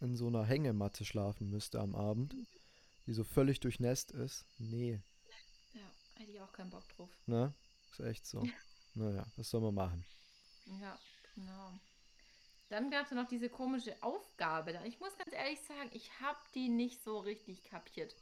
[0.00, 2.36] in so einer Hängematte schlafen müsste am Abend,
[3.06, 5.00] die so völlig durchnässt ist, nee,
[5.72, 5.80] Ja,
[6.20, 7.08] hätte ich auch keinen Bock drauf.
[7.26, 7.52] ne?
[7.92, 8.42] Ist echt so.
[8.94, 10.04] Naja, was soll man machen?
[10.80, 10.98] Ja,
[11.34, 11.70] genau.
[12.70, 14.72] Dann gab es noch diese komische Aufgabe.
[14.72, 14.82] da.
[14.86, 18.16] Ich muss ganz ehrlich sagen, ich habe die nicht so richtig kapiert.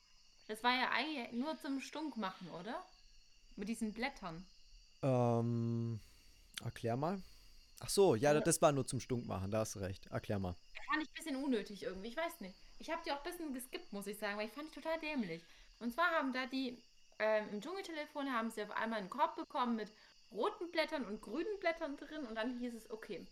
[0.48, 2.84] Das war ja eigentlich nur zum Stunk machen, oder?
[3.54, 4.44] Mit diesen Blättern.
[5.02, 6.00] Ähm,
[6.62, 7.22] erklär mal.
[7.80, 10.06] Ach so, ja, das war nur zum Stunk machen, da hast du recht.
[10.06, 10.54] Erklär mal.
[10.86, 12.08] Fand ich ein bisschen unnötig irgendwie.
[12.08, 12.56] Ich weiß nicht.
[12.78, 14.98] Ich habe die auch ein bisschen geskippt, muss ich sagen, weil ich fand die total
[15.00, 15.42] dämlich.
[15.80, 16.78] Und zwar haben da die
[17.18, 19.92] ähm, im Dschungeltelefon haben sie auf einmal einen Korb bekommen mit
[20.32, 23.26] roten Blättern und grünen Blättern drin und dann hieß es, okay,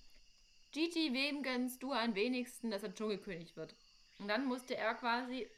[0.70, 3.74] Gigi, wem gönnst du am wenigsten, dass er Dschungelkönig wird?
[4.18, 5.48] Und dann musste er quasi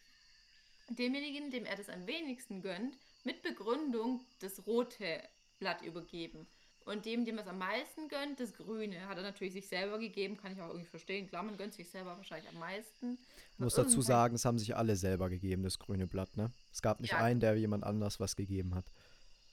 [0.88, 5.22] demjenigen, dem er das am wenigsten gönnt, mit Begründung das rote
[5.58, 6.46] Blatt übergeben.
[6.84, 10.36] Und dem, dem es am meisten gönnt, das Grüne, hat er natürlich sich selber gegeben,
[10.36, 11.26] kann ich auch irgendwie verstehen.
[11.28, 13.16] Klar, man gönnt sich selber wahrscheinlich am meisten.
[13.54, 16.52] Ich muss dazu sagen, es haben sich alle selber gegeben, das grüne Blatt, ne?
[16.72, 17.18] Es gab nicht Ja.
[17.20, 18.84] einen, der jemand anders was gegeben hat.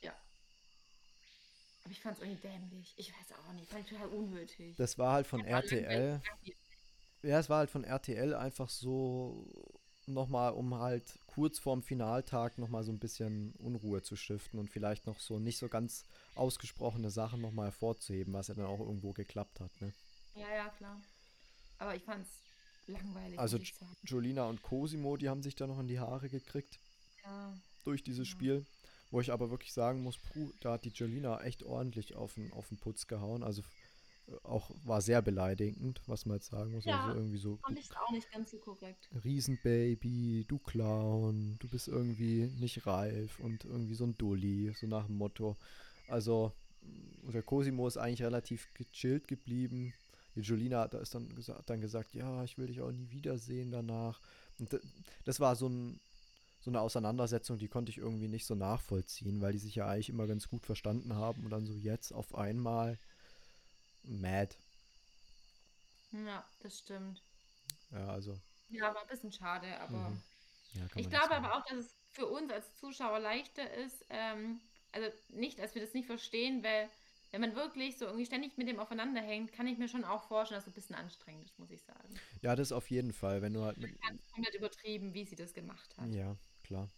[0.01, 0.13] Ja.
[1.83, 2.93] Aber ich fand es irgendwie dämlich.
[2.97, 4.75] Ich weiß auch nicht, fand ich total unnötig.
[4.75, 6.21] Das war halt von Ja, RTL.
[7.23, 9.47] Ja, es war halt von RTL einfach so
[10.07, 15.05] nochmal, um halt kurz vorm Finaltag nochmal so ein bisschen Unruhe zu stiften und vielleicht
[15.07, 19.59] noch so nicht so ganz ausgesprochene Sachen nochmal hervorzuheben, was ja dann auch irgendwo geklappt
[19.59, 19.71] hat.
[19.81, 19.93] Ne?
[20.35, 21.01] Ja, ja, klar.
[21.77, 22.29] Aber ich fand's
[22.87, 23.39] langweilig.
[23.39, 23.59] Also.
[24.03, 26.79] Jolina und Cosimo, die haben sich da noch in die Haare gekriegt
[27.23, 27.53] ja.
[27.83, 28.31] durch dieses Ja.
[28.31, 28.65] Spiel.
[29.09, 32.53] Wo ich aber wirklich sagen muss, puh, da hat die Jolina echt ordentlich auf den,
[32.53, 33.43] auf den Putz gehauen.
[33.43, 33.61] Also
[34.43, 36.85] auch war sehr beleidigend, was man jetzt sagen muss.
[36.85, 39.09] Ja, also irgendwie so, Fand ich auch nicht ganz so korrekt.
[39.23, 45.05] Riesenbaby, du Clown, du bist irgendwie nicht reif und irgendwie so ein Dulli, so nach
[45.05, 45.57] dem Motto.
[46.07, 46.53] Also,
[47.33, 49.93] der Cosimo ist eigentlich relativ gechillt geblieben.
[50.35, 52.91] Die Jolina hat, da ist dann, gesa hat dann gesagt, ja, ich will dich auch
[52.91, 54.21] nie wiedersehen danach.
[54.59, 54.79] Und
[55.25, 55.99] das war so, ein,
[56.59, 60.09] so eine Auseinandersetzung, die konnte ich irgendwie nicht so nachvollziehen, weil die sich ja eigentlich
[60.09, 62.97] immer ganz gut verstanden haben und dann so jetzt auf einmal
[64.03, 64.55] mad.
[66.11, 67.23] Ja, das stimmt.
[67.91, 70.09] Ja, also, Ja, war ein bisschen schade, aber.
[70.09, 70.23] Mhm.
[70.73, 74.61] ja, Ich glaube aber auch, dass es für uns als Zuschauer leichter ist, ähm,
[74.91, 76.89] also nicht, dass wir das nicht verstehen, weil
[77.31, 80.23] wenn man wirklich so irgendwie ständig mit dem aufeinander hängt, kann ich mir schon auch
[80.27, 82.13] vorstellen, dass es ein bisschen anstrengend ist, muss ich sagen.
[82.41, 85.53] Ja, das auf jeden Fall, wenn du halt mit, Ganz komplett übertrieben, wie sie das
[85.53, 86.13] gemacht hat.
[86.13, 86.89] Ja, klar.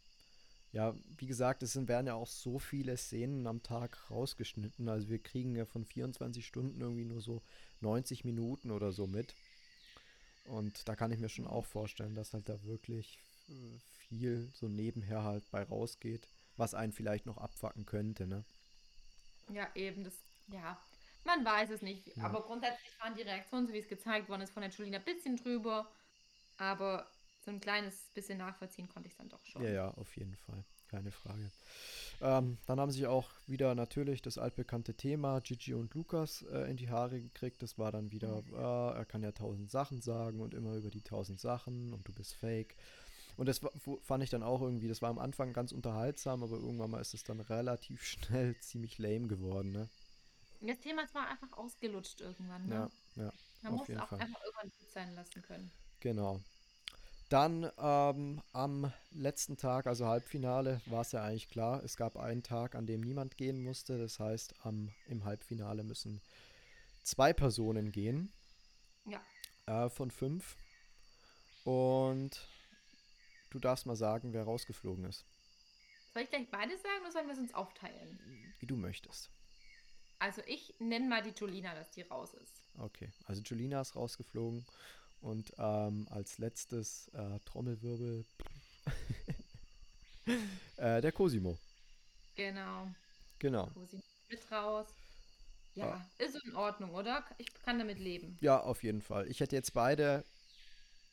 [0.74, 4.90] Ja, wie gesagt, es sind, werden ja auch so viele Szenen am Tag rausgeschnitten.
[4.90, 7.44] Also wir kriegen ja von 24 Stunden irgendwie nur so
[7.82, 9.36] 90 Minuten oder so mit.
[10.46, 14.68] Und da kann ich mir schon auch vorstellen, dass halt da wirklich äh, viel so
[14.68, 18.44] nebenher halt bei rausgeht, was einen vielleicht noch abfacken könnte, ne?
[19.50, 20.14] Ja, eben, das,
[20.48, 20.82] ja,
[21.24, 22.18] man weiß es nicht.
[22.18, 22.24] Ja.
[22.24, 25.06] Aber grundsätzlich waren die Reaktionen, so wie es gezeigt worden ist, von der Julina ein
[25.06, 25.88] bisschen drüber.
[26.58, 27.08] Aber
[27.44, 29.64] so ein kleines bisschen nachvollziehen konnte ich dann doch schon.
[29.64, 30.64] Ja, ja, auf jeden Fall.
[30.88, 31.50] Keine Frage.
[32.22, 36.78] Ähm, dann haben sich auch wieder natürlich das altbekannte Thema Gigi und Lukas äh, in
[36.78, 37.64] die Haare gekriegt.
[37.64, 41.02] Das war dann wieder, äh, er kann ja tausend Sachen sagen und immer über die
[41.02, 42.76] tausend Sachen und du bist fake.
[43.38, 43.62] Und das
[44.04, 47.16] fand ich dann auch irgendwie, das war am Anfang ganz unterhaltsam, aber irgendwann mal ist
[47.16, 49.90] es dann relativ schnell ziemlich lame geworden, ne?
[50.62, 52.68] Das Thema ist war einfach ausgelutscht irgendwann.
[52.68, 52.76] Ne?
[52.76, 54.20] Ja, ja, Man auf muss jeden auch Fall.
[54.20, 55.72] einfach irgendwann gut sein lassen können.
[56.00, 56.40] Genau.
[57.34, 61.84] Dann ähm, am letzten Tag, also Halbfinale, war es ja eigentlich klar.
[61.84, 63.98] Es gab einen Tag, an dem niemand gehen musste.
[63.98, 66.22] Das heißt, am, im Halbfinale müssen
[67.02, 68.32] zwei Personen gehen
[69.08, 69.20] Ja.
[69.66, 70.58] äh, von fünf.
[71.64, 72.48] Und
[73.50, 75.26] du darfst mal sagen, wer rausgeflogen ist.
[76.14, 78.20] Soll ich gleich beide sagen oder sollen wir es uns aufteilen?
[78.60, 79.32] Wie du möchtest.
[80.20, 82.62] Also ich nenne mal die Julina, dass die raus ist.
[82.78, 84.64] Okay, also Julina ist rausgeflogen.
[85.24, 88.26] Und ähm, als letztes äh, Trommelwirbel
[90.78, 91.58] äh, der Cosimo.
[92.36, 92.90] Genau.
[93.40, 93.68] Genau.
[93.68, 94.88] Cosi mit raus.
[95.76, 96.06] Ja, Ah.
[96.24, 97.24] ist in Ordnung, oder?
[97.38, 98.38] Ich kann damit leben.
[98.42, 99.28] Ja, auf jeden Fall.
[99.28, 100.24] Ich hätte jetzt beide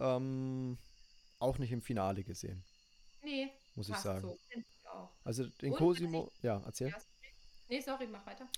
[0.00, 0.76] ähm,
[1.38, 2.62] auch nicht im Finale gesehen,
[3.22, 4.22] Nee, muss ich sagen.
[4.22, 4.38] so.
[4.50, 4.64] Ich.
[5.24, 6.88] Also den Und Cosimo, ja, erzähl.
[6.88, 7.34] Ja, sorry.
[7.68, 8.48] Nee, sorry, mach weiter.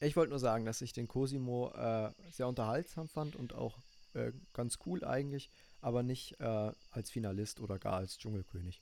[0.00, 3.76] Ich wollte nur sagen, dass ich den Cosimo äh, sehr unterhaltsam fand und auch
[4.14, 8.80] äh, ganz cool eigentlich, aber nicht äh, als Finalist oder gar als Dschungelkönig.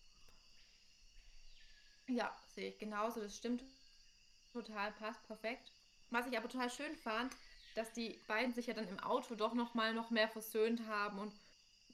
[2.08, 3.20] Ja, sehe ich genauso.
[3.20, 3.62] Das stimmt
[4.52, 5.72] total, passt perfekt.
[6.10, 7.32] Was ich aber total schön fand,
[7.76, 11.18] dass die beiden sich ja dann im Auto doch noch mal noch mehr versöhnt haben
[11.20, 11.32] und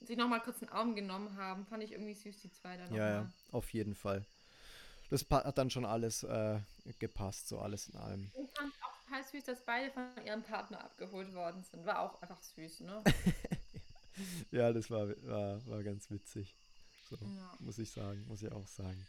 [0.01, 1.65] sich noch mal kurz einen Arm genommen haben.
[1.67, 4.25] Fand ich irgendwie süß, die zwei dann Ja, ja, auf jeden Fall.
[5.09, 6.59] Das hat dann schon alles äh,
[6.99, 8.31] gepasst, so alles in allem.
[8.35, 8.73] Ich fand
[9.07, 11.85] total süß, dass beide von ihrem Partner abgeholt worden sind.
[11.85, 13.03] War auch einfach süß, ne?
[14.51, 16.55] Ja, das war, war, war ganz witzig.
[17.07, 17.53] So, Ja.
[17.59, 19.05] muss ich sagen, muss ich auch sagen.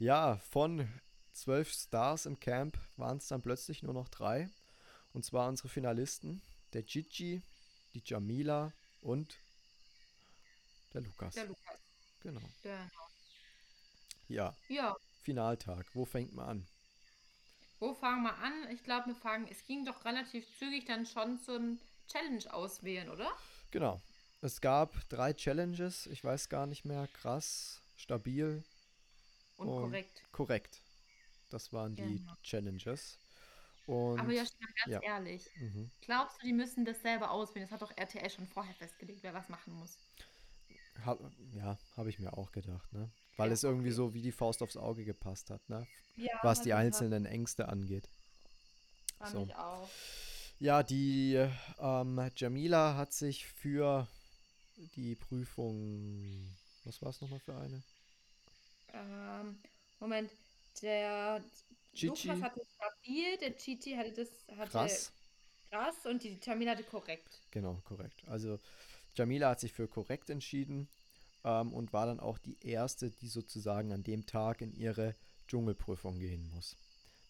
[0.00, 0.88] Ja, von
[1.32, 4.48] zwölf Stars im Camp waren es dann plötzlich nur noch drei.
[5.12, 7.42] Und zwar unsere Finalisten, der Gigi,
[7.94, 8.72] die Jamila
[9.02, 9.36] und
[10.94, 11.34] der Lukas.
[11.34, 11.78] Der Lukas.
[12.22, 12.42] Genau.
[12.64, 12.90] Der,
[14.28, 15.86] Ja, ja, Finaltag.
[15.94, 16.66] Wo fängt man an?
[17.80, 18.52] Wo fangen wir an?
[18.70, 23.30] Ich glaube, wir fangen, es ging doch relativ zügig dann schon zum Challenge auswählen, oder?
[23.70, 24.00] Genau.
[24.42, 26.06] Es gab drei Challenges.
[26.06, 27.08] Ich weiß gar nicht mehr.
[27.20, 28.62] Krass, stabil,
[29.56, 30.22] Und Und- korrekt.
[30.32, 30.78] korrekt.
[31.50, 32.32] Das waren die Genau.
[32.42, 33.18] Challenges.
[33.86, 34.46] Und Aber mal ganz
[34.86, 35.00] ja.
[35.02, 35.50] ehrlich.
[35.56, 35.90] mhm.
[36.02, 37.66] Glaubst du, die müssen das selber auswählen?
[37.66, 39.98] Das hat doch RTL schon vorher festgelegt, wer was machen muss.
[41.04, 41.20] Hab,
[41.54, 43.10] ja, habe ich mir auch gedacht, ne?
[43.36, 43.92] Weil Ja, es irgendwie okay.
[43.92, 45.88] so wie die Faust aufs Auge gepasst hat, ne?
[46.16, 48.10] Ja, Was die einzelnen Ängste angeht.
[49.18, 49.46] Fand so.
[49.46, 49.94] ich auch.
[50.58, 51.34] Ja, die
[51.78, 54.06] ähm, Jamila hat sich für
[54.96, 56.56] die Prüfung.
[56.84, 57.82] Was war es nochmal für eine?
[58.92, 59.58] Ähm,
[59.98, 60.30] Moment,
[60.82, 61.42] der
[61.94, 62.08] Gigi.
[62.08, 64.28] Lukas hatte stabil, der Gigi hatte das
[64.58, 65.12] hatte Krass.
[65.70, 67.42] krass und die Jamila hatte korrekt.
[67.50, 68.22] Genau, korrekt.
[68.28, 68.58] Also
[69.14, 70.88] Jamila hat sich für korrekt entschieden
[71.44, 75.14] ähm, und war dann auch die erste, die sozusagen an dem Tag in ihre
[75.48, 76.76] Dschungelprüfung gehen muss.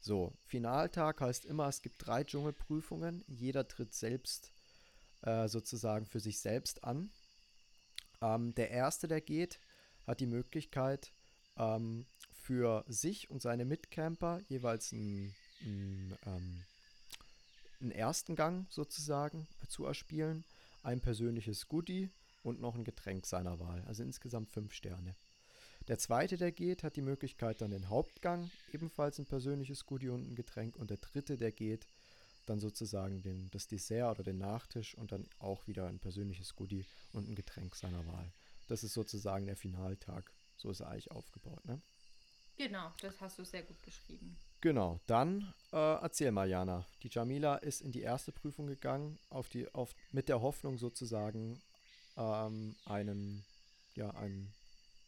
[0.00, 3.24] So, Finaltag heißt immer, es gibt drei Dschungelprüfungen.
[3.28, 4.50] Jeder tritt selbst
[5.22, 7.10] äh, sozusagen für sich selbst an.
[8.22, 9.60] Ähm, der erste, der geht,
[10.06, 11.12] hat die Möglichkeit,
[11.56, 16.64] ähm, für sich und seine Mitcamper jeweils einen, einen, ähm,
[17.80, 20.44] einen ersten Gang sozusagen zu erspielen,
[20.82, 22.10] ein persönliches Goodie
[22.42, 23.82] und noch ein Getränk seiner Wahl.
[23.86, 25.16] Also insgesamt fünf Sterne.
[25.88, 30.30] Der zweite, der geht, hat die Möglichkeit dann den Hauptgang, ebenfalls ein persönliches Goodie und
[30.30, 30.76] ein Getränk.
[30.76, 31.86] Und der dritte, der geht,
[32.46, 36.84] dann sozusagen den, das Dessert oder den Nachtisch und dann auch wieder ein persönliches Goodie
[37.12, 38.32] und ein Getränk seiner Wahl.
[38.68, 40.32] Das ist sozusagen der Finaltag.
[40.56, 41.80] So ist er eigentlich aufgebaut, ne?
[42.56, 44.36] Genau, das hast du sehr gut beschrieben.
[44.60, 46.84] Genau, dann äh, erzähl mal, Jana.
[47.02, 51.62] Die Jamila ist in die erste Prüfung gegangen, auf die, auf, mit der Hoffnung sozusagen
[52.16, 53.44] ähm, einen,
[53.94, 54.52] ja, einen,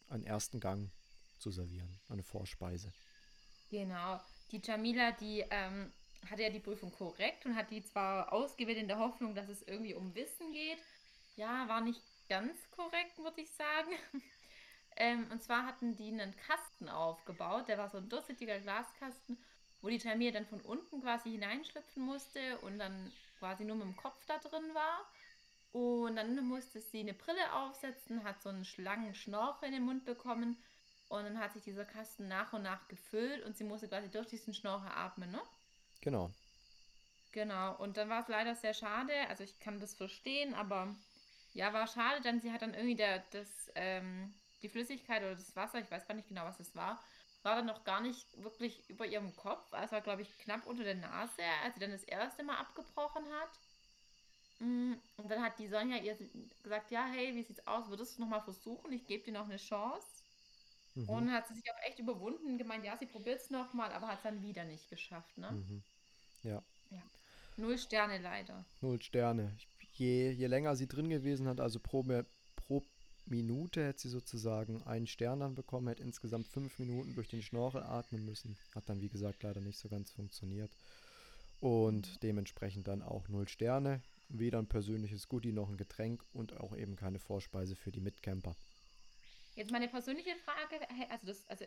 [0.09, 0.91] einen ersten Gang
[1.39, 2.93] zu servieren, eine Vorspeise.
[3.71, 5.93] Genau, die Jamila, die ähm,
[6.31, 9.63] hatte ja die Prüfung korrekt und hat die zwar ausgewählt in der Hoffnung, dass es
[9.63, 10.79] irgendwie um Wissen geht.
[11.37, 13.91] Ja, war nicht ganz korrekt, würde ich sagen.
[14.97, 19.39] Ähm, und zwar hatten die einen Kasten aufgebaut, der war so ein durchsichtiger Glaskasten,
[19.81, 23.97] wo die Tamir dann von unten quasi hineinschlüpfen musste und dann quasi nur mit dem
[23.97, 25.01] Kopf da drin war.
[25.73, 30.05] Und dann musste sie eine Brille aufsetzen, hat so einen langen Schnorchel in den Mund
[30.05, 30.63] bekommen
[31.09, 34.29] und dann hat sich dieser Kasten nach und nach gefüllt und sie musste quasi durch
[34.29, 35.41] diesen Schnorchel atmen, ne?
[36.01, 36.31] Genau.
[37.33, 40.95] Genau, und dann war es leider sehr schade, also ich kann das verstehen, aber
[41.55, 45.55] ja, war schade, denn sie hat dann irgendwie der, das, ähm, die Flüssigkeit oder das
[45.57, 47.03] Wasser, ich weiß gar nicht genau, was es war,
[47.43, 49.73] war dann noch gar nicht wirklich über ihrem Kopf.
[49.73, 53.25] Also war, glaube ich, knapp unter der Nase, als sie dann das erste Mal abgebrochen
[53.41, 53.51] hat.
[54.61, 56.17] Mm, und dann hat die Sonja ihr
[56.63, 57.89] gesagt, ja, hey, wie sieht's aus?
[57.89, 58.93] Würdest du noch mal versuchen?
[58.93, 60.07] Ich gebe dir noch eine Chance.
[60.95, 61.09] Mhm.
[61.09, 64.09] Und hat sie sich auch echt überwunden, gemeint, ja, sie probiert es noch mal, aber
[64.09, 65.51] hat es dann wieder nicht geschafft, ne?
[65.51, 65.83] Mhm.
[66.43, 66.63] Ja.
[66.91, 67.03] ja.
[67.57, 68.65] Null Sterne leider.
[68.81, 69.57] Null Sterne.
[69.95, 72.25] Je, je länger sie drin gewesen hat, also pro, pro
[73.27, 77.83] Minute hätte sie sozusagen einen Stern dann bekommen, hätte insgesamt fünf Minuten durch den Schnorchel
[77.83, 78.57] atmen müssen.
[78.75, 80.71] Hat dann, wie gesagt, leider nicht so ganz funktioniert.
[81.61, 84.03] Und dementsprechend dann auch null Sterne.
[84.29, 88.57] Weder ein persönliches Goodie noch ein Getränk und auch eben keine Vorspeise für die Mitcamper.
[89.55, 91.65] Jetzt meine persönliche Frage, also, das, also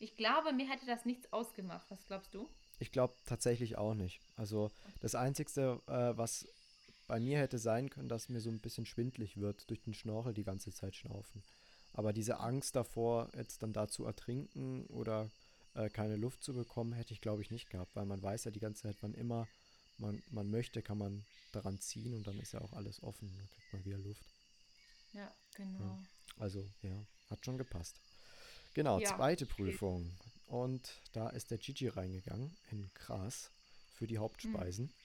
[0.00, 1.86] ich glaube, mir hätte das nichts ausgemacht.
[1.88, 2.48] Was glaubst du?
[2.80, 4.20] Ich glaube tatsächlich auch nicht.
[4.36, 6.48] Also das Einzige, äh, was
[7.06, 10.34] bei mir hätte sein können, dass mir so ein bisschen schwindlig wird durch den Schnorchel
[10.34, 11.42] die ganze Zeit schnaufen.
[11.92, 15.30] Aber diese Angst davor, jetzt dann da zu ertrinken oder
[15.74, 18.50] äh, keine Luft zu bekommen, hätte ich glaube ich nicht gehabt, weil man weiß ja
[18.50, 19.46] die ganze Zeit, wann immer
[19.98, 23.48] man, man möchte, kann man daran ziehen und dann ist ja auch alles offen, dann
[23.50, 24.24] kriegt man wieder Luft.
[25.12, 25.80] Ja, genau.
[25.80, 25.98] Ja.
[26.38, 28.00] Also ja, hat schon gepasst.
[28.74, 29.16] Genau, ja.
[29.16, 30.10] zweite Prüfung.
[30.46, 33.50] Und da ist der Gigi reingegangen in Gras
[33.94, 34.86] für die Hauptspeisen.
[34.86, 35.01] Mhm.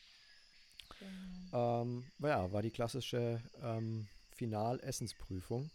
[1.00, 1.82] Genau.
[1.82, 5.70] Ähm, ja, war die klassische ähm, Final-Essensprüfung.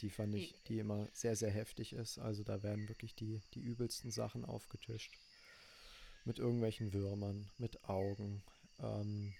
[0.00, 2.18] Die fand ich, die immer sehr, sehr heftig ist.
[2.18, 5.12] Also da werden wirklich die, die übelsten Sachen aufgetischt.
[6.24, 8.42] Mit irgendwelchen Würmern, mit Augen.
[8.80, 9.34] Ähm,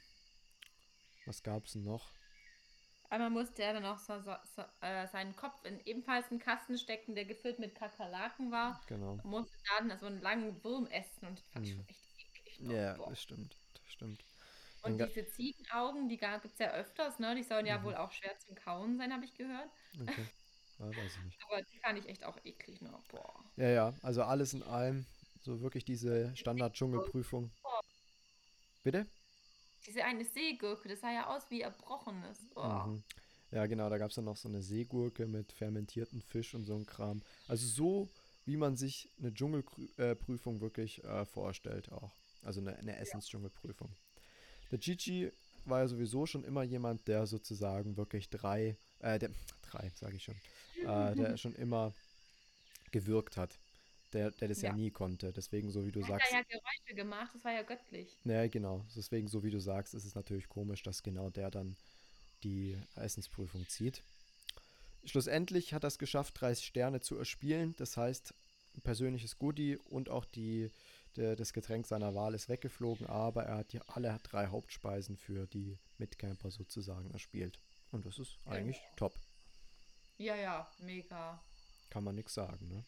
[1.27, 2.11] was gab es noch?
[3.11, 6.77] Einmal musste er dann auch so, so, so, äh, seinen Kopf in ebenfalls einen Kasten
[6.77, 8.81] stecken, der gefüllt mit Kakerlaken war.
[8.87, 9.13] Genau.
[9.13, 12.61] Und musste dann so einen langen Wurm essen und das fand ich schon echt eklig.
[12.61, 13.09] Ja, boah.
[13.09, 13.57] das stimmt.
[13.75, 14.25] Das stimmt.
[14.93, 17.35] Und diese Ziegenaugen, die gibt es ja öfters, ne?
[17.35, 17.85] Die sollen ja mhm.
[17.85, 19.71] wohl auch schwer zum Kauen sein, habe ich gehört.
[20.01, 20.27] Okay.
[20.81, 21.39] Ja, weiß ich nicht.
[21.45, 22.97] Aber die fand ich echt auch eklig, ne?
[23.11, 23.45] Boah.
[23.57, 25.07] Ja, ja, also alles in allem,
[25.41, 27.51] so wirklich diese Standard-Dschungelprüfung.
[28.85, 29.05] Bitte?
[29.87, 32.39] Diese eine Seegurke, das sah ja aus wie erbrochenes.
[32.55, 33.03] Mhm.
[33.51, 36.77] Ja, genau, da gab es dann noch so eine Seegurke mit fermentierten Fisch und so
[36.77, 37.23] ein Kram.
[37.49, 38.09] Also so,
[38.45, 42.13] wie man sich eine Dschungelprüfung wirklich äh, vorstellt auch.
[42.43, 43.91] Also eine, eine Essensdschungelprüfung.
[44.71, 45.31] Der Gigi
[45.65, 49.31] war ja sowieso schon immer jemand, der sozusagen wirklich drei, äh, der,
[49.63, 50.37] drei, sage ich schon,
[50.83, 51.93] äh, der schon immer
[52.91, 53.59] gewirkt hat.
[54.15, 54.71] Der, der das ja.
[54.71, 55.33] ja nie konnte.
[55.33, 56.33] Deswegen, so wie du hat sagst.
[56.33, 58.17] Er hat ja Geräusche gemacht, das war ja göttlich.
[58.25, 58.87] Ja, genau.
[58.97, 61.77] Deswegen, so wie du sagst, ist es natürlich komisch, dass genau der dann
[62.43, 64.03] die Essensprüfung zieht.
[65.05, 67.75] Schlussendlich hat er es geschafft, 30 Sterne zu erspielen.
[67.77, 68.33] Das heißt,
[68.77, 70.71] ein persönliches Goodie und auch die
[71.17, 75.47] der, das Getränk seiner Wahl ist weggeflogen, aber er hat ja alle drei Hauptspeisen für
[75.47, 77.61] die Mitcamper sozusagen erspielt.
[77.91, 78.97] Und das ist eigentlich ja.
[78.97, 79.15] top.
[80.19, 81.43] Ja, ja, mega.
[81.91, 82.85] Kann man nichts sagen, ne?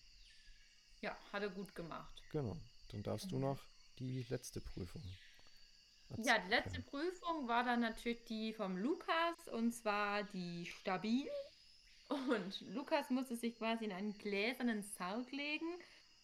[1.01, 2.23] Ja, hat er gut gemacht.
[2.33, 2.57] Genau.
[2.91, 3.31] Dann darfst mhm.
[3.31, 3.67] du noch
[3.99, 5.03] die letzte Prüfung.
[6.11, 6.27] Erzählen.
[6.27, 11.29] Ja, die letzte Prüfung war dann natürlich die vom Lukas und zwar die Stabil.
[12.09, 15.69] Und Lukas musste sich quasi in einen gläsernen Sarg legen,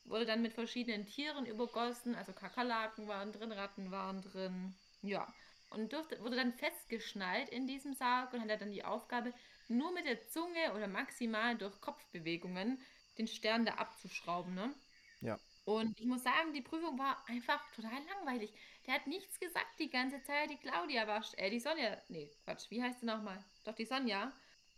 [0.09, 5.33] wurde dann mit verschiedenen Tieren übergossen, also Kakerlaken waren drin, Ratten waren drin, ja.
[5.71, 9.33] Und durfte, wurde dann festgeschnallt in diesem Sarg und hatte dann die Aufgabe,
[9.69, 12.81] nur mit der Zunge oder maximal durch Kopfbewegungen
[13.19, 14.75] den Stern da abzuschrauben, ne?
[15.21, 15.39] Ja.
[15.65, 18.53] Und ich muss sagen, die Prüfung war einfach total langweilig.
[18.87, 20.49] Der hat nichts gesagt die ganze Zeit.
[20.51, 23.45] Die Claudia war, äh, die Sonja, nee, Quatsch, wie heißt sie nochmal?
[23.65, 24.33] Doch, die Sonja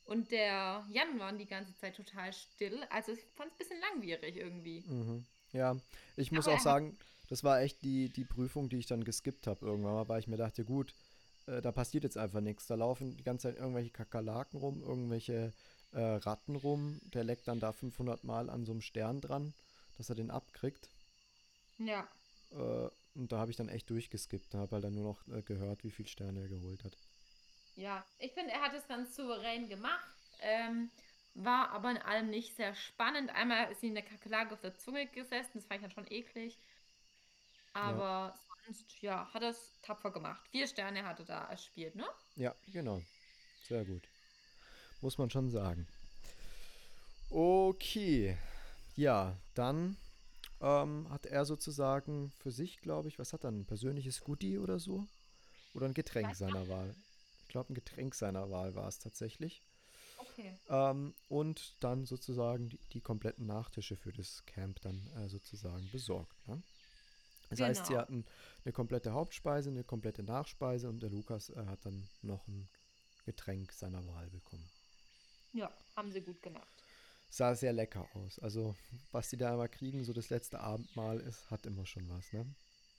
[0.08, 2.82] und der Jan waren die ganze Zeit total still.
[2.88, 4.82] Also ich fand es ein bisschen langwierig irgendwie.
[4.86, 5.26] Mhm.
[5.52, 5.76] Ja,
[6.16, 6.96] ich muss Aber auch sagen,
[7.28, 10.26] das war echt die, die Prüfung, die ich dann geskippt habe irgendwann mal, weil ich
[10.26, 10.94] mir dachte, gut,
[11.46, 12.66] äh, da passiert jetzt einfach nichts.
[12.66, 15.52] Da laufen die ganze Zeit irgendwelche Kakerlaken rum, irgendwelche
[15.92, 17.00] äh, Ratten rum.
[17.12, 19.52] Der leckt dann da 500 Mal an so einem Stern dran,
[19.98, 20.88] dass er den abkriegt.
[21.76, 22.08] Ja.
[22.52, 24.54] Äh, und da habe ich dann echt durchgeskippt.
[24.54, 26.96] Da habe halt dann nur noch äh, gehört, wie viele Sterne er geholt hat.
[27.78, 30.04] Ja, ich finde, er hat es ganz souverän gemacht.
[30.40, 30.90] Ähm,
[31.34, 33.30] war aber in allem nicht sehr spannend.
[33.30, 36.58] Einmal ist ihm eine Kakerlake auf der Zunge gesessen, das fand ich dann schon eklig.
[37.74, 40.44] Aber sonst, ja, hat er es tapfer gemacht.
[40.50, 42.04] Vier Sterne hat er da erspielt, ne?
[42.34, 43.00] Ja, genau.
[43.68, 44.08] Sehr gut.
[45.00, 45.86] Muss man schon sagen.
[47.30, 48.36] Okay.
[48.96, 49.96] Ja, dann
[50.60, 54.80] ähm, hat er sozusagen für sich, glaube ich, was hat er, ein persönliches Goodie oder
[54.80, 55.06] so?
[55.74, 56.96] Oder ein Getränk seiner Wahl?
[57.48, 59.62] Ich glaube, ein Getränk seiner Wahl war es tatsächlich.
[60.18, 60.52] Okay.
[60.68, 66.36] Ähm, und dann sozusagen die, die kompletten Nachtische für das Camp dann äh, sozusagen besorgt.
[66.46, 66.62] Ne?
[67.48, 68.02] Das heißt, sie Genau.
[68.02, 68.26] hatten
[68.66, 72.68] eine komplette Hauptspeise, eine komplette Nachspeise und der Lukas äh, hat dann noch ein
[73.24, 74.68] Getränk seiner Wahl bekommen.
[75.54, 76.68] Ja, haben sie gut gemacht.
[77.30, 78.38] Sah sehr lecker aus.
[78.40, 78.74] Also,
[79.10, 82.44] was die da immer kriegen, so das letzte Abendmahl ist, hat immer schon was, ne?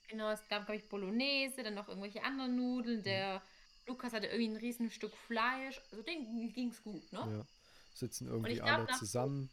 [0.08, 3.04] Genau, es gab, glaube ich, Bolognese, dann noch irgendwelche anderen Nudeln.
[3.04, 3.44] Der
[3.90, 5.82] Lukas hatte irgendwie ein riesen Stück Fleisch.
[5.92, 7.20] Also denen ging es gut, ne?
[7.20, 7.46] Ja.
[7.94, 9.50] Sitzen irgendwie glaub, alle zusammen.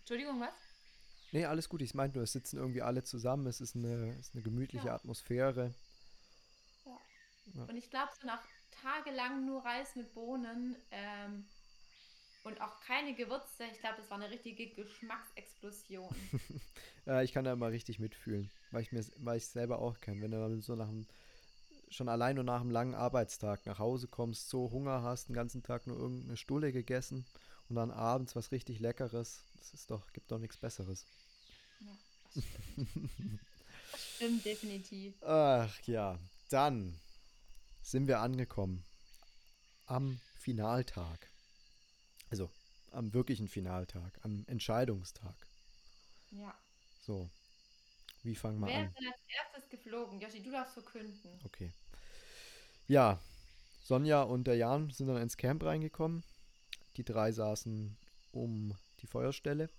[0.00, 0.52] Entschuldigung, was?
[1.32, 1.80] Nee, alles gut.
[1.80, 3.46] Ich meinte nur, es sitzen irgendwie alle zusammen.
[3.46, 4.94] Es ist eine, es ist eine gemütliche Ja.
[4.96, 5.72] Atmosphäre.
[7.54, 8.42] Und ich glaube, so nach
[8.82, 11.44] tagelang nur Reis mit Bohnen ähm,
[12.42, 16.14] und auch keine Gewürze, ich glaube, das war eine richtige Geschmacksexplosion.
[17.06, 20.22] Äh, ich kann da immer richtig mitfühlen, weil ich mir, weil ich selber auch kenne.
[20.22, 21.06] Wenn du dann so nach dem,
[21.94, 25.62] schon allein nur nach einem langen Arbeitstag nach Hause kommst, so Hunger hast, den ganzen
[25.62, 27.24] Tag nur irgendeine Stulle gegessen
[27.68, 31.06] und dann abends was richtig Leckeres, das ist doch, gibt doch nichts Besseres.
[31.80, 31.96] ja,
[32.34, 33.40] das stimmt.
[33.92, 35.14] das stimmt definitiv.
[35.22, 36.18] Ach ja,
[36.50, 37.00] dann
[37.82, 38.84] sind wir angekommen
[39.86, 41.30] am Finaltag.
[42.30, 42.50] Also
[42.90, 45.34] am wirklichen Finaltag, am Entscheidungstag.
[46.30, 46.54] Ja.
[47.00, 47.28] So,
[48.22, 48.94] wie fangen wir Wer an?
[48.98, 50.20] denn als erstes geflogen?
[50.20, 51.30] Joshi, du darfst verkünden.
[51.44, 51.72] Okay.
[52.88, 53.18] Ja,
[53.84, 56.22] Sonja und der Jan sind dann ins Camp reingekommen.
[56.96, 57.96] Die drei saßen
[58.32, 59.70] um die Feuerstelle.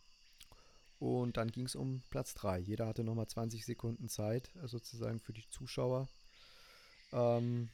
[1.00, 2.60] Und dann ging es um Platz 3.
[2.60, 6.08] Jeder hatte nochmal 20 Sekunden Zeit, äh, sozusagen für die Zuschauer,
[7.12, 7.70] ähm,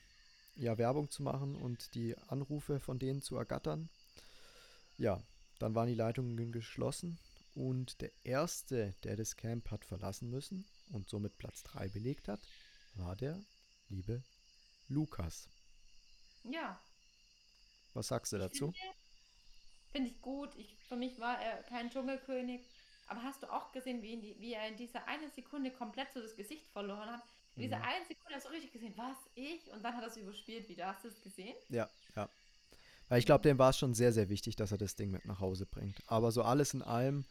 [0.56, 3.90] ja, Werbung zu machen und die Anrufe von denen zu ergattern.
[4.98, 5.22] Ja,
[5.60, 7.20] dann waren die Leitungen geschlossen
[7.54, 12.40] und der Erste, der das Camp hat verlassen müssen und somit Platz 3 belegt hat,
[12.96, 13.40] war der
[13.90, 14.24] liebe
[14.88, 15.50] Lukas.
[16.44, 16.80] Ja.
[17.94, 18.74] Was sagst du dazu?
[19.92, 20.56] Finde ich gut.
[20.56, 22.62] Ich, für mich war er kein Dschungelkönig.
[23.08, 26.22] Aber hast du auch gesehen, wie, die, wie er in dieser eine Sekunde komplett so
[26.22, 27.22] das Gesicht verloren hat?
[27.58, 27.84] In dieser Mhm.
[27.84, 29.70] einen Sekunde hast du richtig gesehen, was, ich?
[29.72, 30.88] Und dann hat er es überspielt wieder.
[30.88, 31.56] Hast du es gesehen?
[31.68, 32.30] Ja, ja.
[33.10, 35.26] Weil ich glaube, dem war es schon sehr, sehr wichtig, dass er das Ding mit
[35.26, 35.98] nach Hause bringt.
[36.08, 37.26] Aber so alles in allem,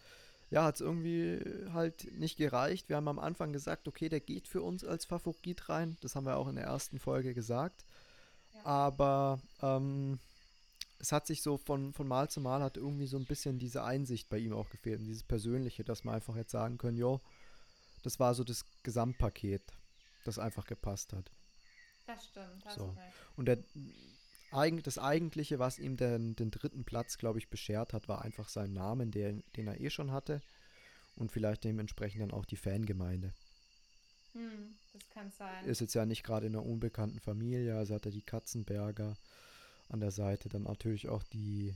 [0.50, 1.40] ja, hat es irgendwie
[1.72, 2.88] halt nicht gereicht.
[2.88, 5.96] Wir haben am Anfang gesagt, okay, der geht für uns als Favorit rein.
[6.00, 7.84] Das haben wir auch in der ersten Folge gesagt.
[8.54, 8.66] Ja.
[8.66, 10.18] Aber ähm,
[10.98, 13.84] es hat sich so von, von Mal zu Mal hat irgendwie so ein bisschen diese
[13.84, 15.00] Einsicht bei ihm auch gefehlt.
[15.00, 17.20] Und dieses Persönliche, dass wir einfach jetzt sagen können, jo,
[18.02, 19.62] das war so das Gesamtpaket,
[20.24, 21.30] das einfach gepasst hat.
[22.06, 22.64] Das stimmt.
[22.64, 22.96] Hast So.
[23.36, 23.58] Und der,
[24.50, 28.72] das Eigentliche, was ihm den, den dritten Platz, glaube ich, beschert hat, war einfach sein
[28.72, 30.42] Namen, den, den er eh schon hatte.
[31.16, 33.32] Und vielleicht dementsprechend dann auch die Fangemeinde.
[34.32, 35.64] Hm, das kann sein.
[35.66, 39.16] Ist jetzt ja nicht gerade in einer unbekannten Familie, also hat er die Katzenberger
[39.88, 41.74] an der Seite, dann natürlich auch die,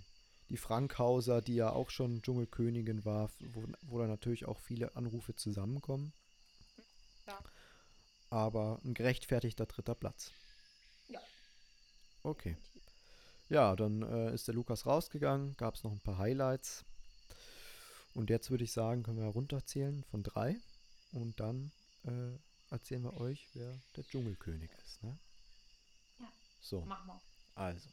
[0.49, 5.35] die Frankhauser, die ja auch schon Dschungelkönigin war, wo, wo dann natürlich auch viele Anrufe
[5.35, 6.13] zusammenkommen.
[7.27, 7.39] Ja.
[8.31, 10.31] Aber ein gerechtfertigter dritter Platz.
[12.25, 12.57] Okay.
[13.51, 16.85] Ja, dann äh, ist der Lukas rausgegangen, gab es noch ein paar Highlights.
[18.15, 20.57] Und jetzt würde ich sagen, können wir runterzählen von drei.
[21.13, 21.71] Und dann
[22.05, 22.39] äh,
[22.71, 25.03] erzählen wir euch, wer der Dschungelkönig ist.
[25.03, 25.19] Ne?
[26.19, 26.33] Ja.
[26.63, 27.21] So, Mach mal.
[27.55, 27.91] also.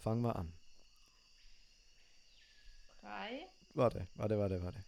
[0.00, 0.50] Fangen wir an.
[3.02, 3.46] Drei.
[3.74, 4.82] Warte, warte, warte, warte.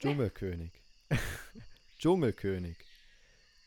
[0.00, 0.72] Dschungelkönig.
[1.98, 2.76] Dschungelkönig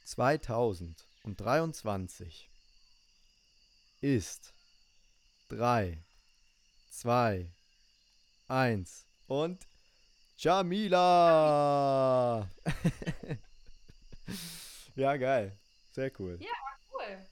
[0.04, 2.51] 2023
[4.02, 4.54] ist
[5.50, 6.04] 3,
[6.90, 7.52] 2,
[8.48, 9.68] 1 und
[10.38, 10.90] Jamila!
[14.96, 15.56] ja, geil.
[15.92, 16.38] Sehr cool.
[16.42, 16.50] Ja.
[16.92, 17.26] Cool.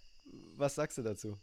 [0.57, 1.39] Was sagst du dazu?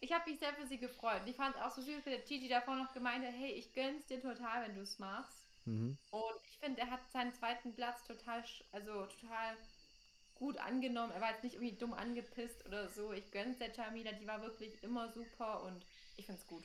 [0.00, 1.22] Ich habe mich sehr für sie gefreut.
[1.26, 3.72] Ich fand es auch so süß, wie der Gigi davor noch gemeint hat, hey, ich
[3.72, 5.38] gönn's dir total, wenn du es machst.
[5.66, 5.96] Mhm.
[6.10, 9.56] Und ich finde, er hat seinen zweiten Platz total, also total
[10.42, 11.12] gut angenommen.
[11.12, 13.12] Er war jetzt nicht irgendwie dumm angepisst oder so.
[13.12, 15.86] Ich gönn's der Jamila, die war wirklich immer super und
[16.16, 16.64] ich finde es gut.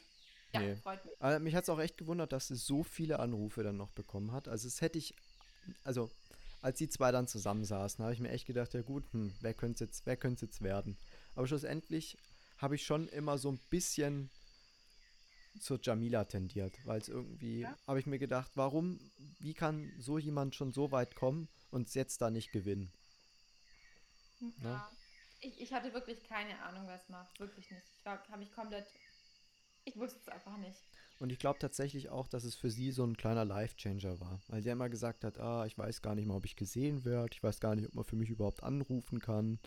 [0.52, 0.76] Ja, Nee.
[0.78, 1.14] freut mich.
[1.20, 4.32] Aber mich hat es auch echt gewundert, dass sie so viele Anrufe dann noch bekommen
[4.32, 4.48] hat.
[4.48, 5.14] Also es hätte ich,
[5.84, 6.10] also
[6.64, 9.84] als die zwei dann zusammensaßen, habe ich mir echt gedacht, ja gut, hm, wer könnte
[9.84, 10.98] es jetzt, wer könnte jetzt werden?
[11.36, 12.18] Aber schlussendlich
[12.58, 14.32] habe ich schon immer so ein bisschen
[15.60, 17.78] zur Jamila tendiert, weil es irgendwie, Ja.
[17.86, 19.00] habe ich mir gedacht, warum,
[19.40, 22.92] wie kann so jemand schon so weit kommen und jetzt da nicht gewinnen?
[24.64, 24.92] Ja.
[25.40, 27.40] Ich, ich hatte wirklich keine Ahnung, wer es macht.
[27.40, 27.84] Wirklich nicht.
[28.00, 28.88] Ich habe mich komplett.
[29.84, 30.82] Ich wusste es einfach nicht.
[31.20, 34.40] Und ich glaube tatsächlich auch, dass es für sie so ein kleiner Life-Changer war.
[34.48, 37.34] Weil sie immer gesagt hat, ah, ich weiß gar nicht mal, ob ich gesehen werde,
[37.34, 39.60] ich weiß gar nicht, ob man für mich überhaupt anrufen kann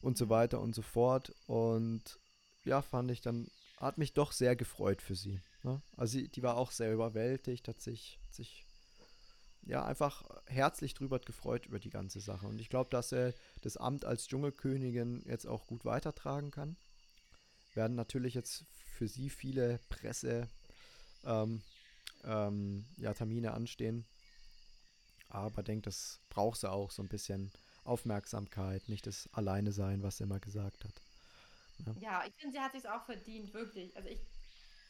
[0.00, 1.34] und so weiter und so fort.
[1.46, 2.18] Und
[2.64, 5.40] ja, fand ich dann, hat mich doch sehr gefreut für sie.
[5.62, 5.82] Ne?
[5.96, 8.64] Also sie, die war auch sehr überwältigt, hat sich, hat sich
[9.66, 12.46] ja einfach herzlich drüber gefreut über die ganze Sache.
[12.46, 16.76] Und ich glaube, dass er das Amt als Dschungelkönigin jetzt auch gut weitertragen kann.
[17.74, 18.64] Werden natürlich jetzt
[18.96, 20.48] für sie viele Presse
[21.24, 21.62] ähm,
[22.24, 24.06] ähm, ja, Termine anstehen.
[25.28, 27.50] Aber denke, das braucht sie auch so ein bisschen
[27.82, 31.02] Aufmerksamkeit, nicht das Alleine sein, was sie immer gesagt hat.
[32.00, 33.96] Ja, ich finde, sie hat sich auch verdient, wirklich.
[33.96, 34.20] Also ich.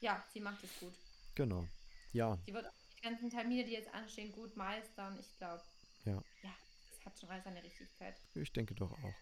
[0.00, 0.92] Ja, sie macht es gut.
[1.34, 1.66] Genau.
[2.12, 5.16] Ja, Sie wird auch ganzen Termine, die jetzt anstehen, gut meistern.
[5.20, 5.62] Ich glaube.
[6.04, 6.22] Ja.
[6.42, 6.50] Ja,
[6.90, 8.14] es hat schon alles seine Richtigkeit.
[8.34, 9.14] ich denke doch auch.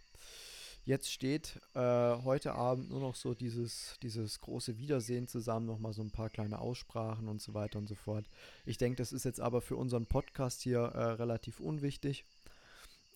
[0.85, 6.03] Jetzt steht äh, heute Abend nur noch so dieses, dieses große Wiedersehen zusammen, nochmal so
[6.03, 8.25] ein paar kleine Aussprachen und so weiter und so fort.
[8.67, 12.25] Ich denke, das ist jetzt aber für unseren Podcast hier äh, relativ unwichtig,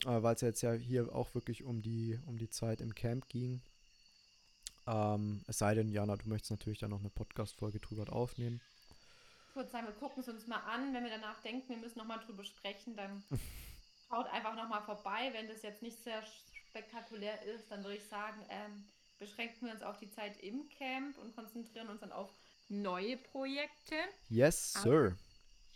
[0.05, 3.29] äh, weil es jetzt ja hier auch wirklich um die, um die Zeit im Camp
[3.29, 3.61] ging.
[4.87, 8.61] Ähm, es sei denn, Jana, du möchtest natürlich dann noch eine Podcast-Folge drüber aufnehmen.
[9.57, 10.93] Würde sagen, wir gucken es uns mal an.
[10.93, 13.25] Wenn wir danach denken, wir müssen nochmal drüber sprechen, dann
[14.09, 15.31] schaut einfach nochmal vorbei.
[15.33, 16.23] Wenn das jetzt nicht sehr
[16.69, 18.85] spektakulär ist, dann würde ich sagen, ähm,
[19.19, 22.31] beschränken wir uns auf die Zeit im Camp und konzentrieren uns dann auf
[22.69, 23.95] neue Projekte.
[24.29, 24.75] Yes.
[24.75, 25.17] Sir.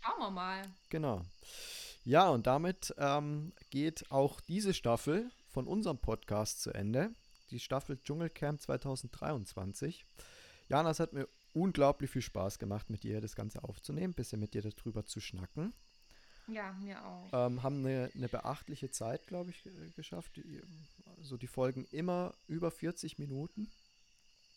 [0.02, 0.62] Schauen wir mal.
[0.90, 1.22] Genau.
[2.04, 7.10] Ja, und damit ähm, geht auch diese Staffel von unserem Podcast zu Ende.
[7.50, 10.04] Die Staffel Dschungelcamp 2023.
[10.68, 14.54] Jana, es hat mir unglaublich viel Spaß gemacht, mit dir das Ganze aufzunehmen, bisschen mit
[14.54, 15.72] dir darüber zu schnacken.
[16.46, 17.28] Ja, mir auch.
[17.32, 20.36] Ähm, haben eine, eine beachtliche Zeit, glaube ich, äh, geschafft.
[20.36, 20.60] Die,
[21.18, 23.70] also die Folgen immer über 40 Minuten.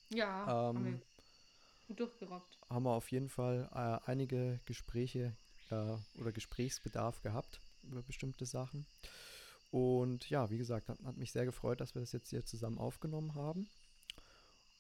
[0.10, 1.02] Ja, ähm, haben wir
[1.88, 2.58] gut durchgerockt.
[2.70, 5.36] haben wir auf jeden Fall äh, einige Gespräche
[5.70, 8.86] äh, oder Gesprächsbedarf gehabt über bestimmte Sachen.
[9.72, 12.78] Und ja, wie gesagt, hat, hat mich sehr gefreut, dass wir das jetzt hier zusammen
[12.78, 13.68] aufgenommen haben.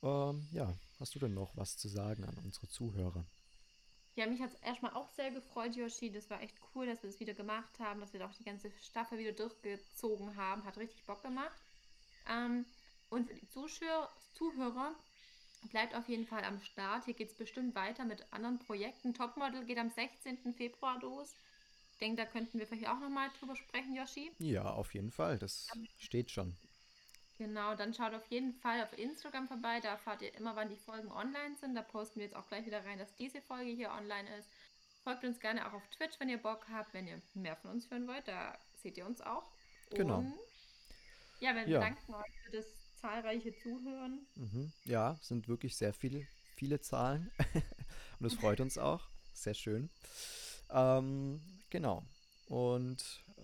[0.04, 3.26] Ähm, ja, hast du denn noch was zu sagen an unsere Zuhörer?
[4.16, 6.12] Ja, mich hat es erstmal auch sehr gefreut, Yoshi.
[6.12, 8.44] Das war echt cool, dass wir das wieder gemacht haben, dass wir da auch die
[8.44, 10.66] ganze Staffel wieder durchgezogen haben.
[10.66, 11.58] Hat richtig Bock gemacht.
[12.30, 12.66] Ähm,
[13.10, 14.94] und für die Zuschauer, Zuhörer
[15.70, 17.06] bleibt auf jeden Fall am Start.
[17.06, 19.14] Hier geht es bestimmt weiter mit anderen Projekten.
[19.14, 20.54] Topmodel geht am 16.
[20.54, 21.34] Februar los.
[21.94, 24.32] Ich denke, da könnten wir vielleicht auch nochmal drüber sprechen, Yoshi.
[24.40, 26.56] Ja, auf jeden Fall, das steht schon.
[27.38, 29.80] Genau, dann schaut auf jeden Fall auf Instagram vorbei.
[29.82, 31.76] Da erfahrt ihr immer, wann die Folgen online sind.
[31.76, 34.48] Da posten wir jetzt auch gleich wieder rein, dass diese Folge hier online ist.
[35.04, 37.90] Folgt uns gerne auch auf Twitch, wenn ihr Bock habt, wenn ihr mehr von uns
[37.90, 38.28] hören wollt.
[38.28, 39.44] Da seht ihr uns auch.
[39.92, 40.20] Genau.
[40.20, 40.34] Und
[41.40, 41.80] ja, wir Ja.
[41.80, 42.66] danken euch für das
[43.02, 44.26] zahlreiche Zuhören.
[44.36, 44.72] Mhm.
[44.86, 46.26] Ja, sind wirklich sehr viele,
[46.56, 47.32] viele Zahlen.
[48.20, 49.10] Und es freut uns auch.
[49.34, 49.90] Sehr schön.
[50.70, 52.04] Ähm, genau.
[52.48, 53.42] Und äh,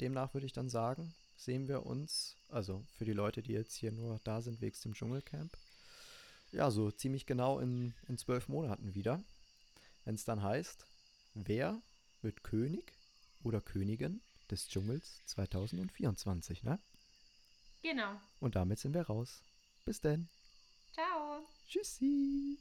[0.00, 3.92] demnach würde ich dann sagen, sehen wir uns, also für die Leute, die jetzt hier
[3.92, 5.56] nur da sind, wegs dem Dschungelcamp,
[6.52, 9.22] ja, so ziemlich genau in, in zwölf Monaten wieder.
[10.04, 10.86] Wenn es dann heißt,
[11.34, 11.80] wer
[12.22, 12.92] wird König
[13.42, 14.20] oder Königin
[14.50, 16.78] des Dschungels 2024, ne?
[17.82, 18.20] Genau.
[18.40, 19.42] Und damit sind wir raus.
[19.84, 20.28] Bis denn.
[20.92, 21.40] Ciao.
[21.68, 22.58] Tschüssi.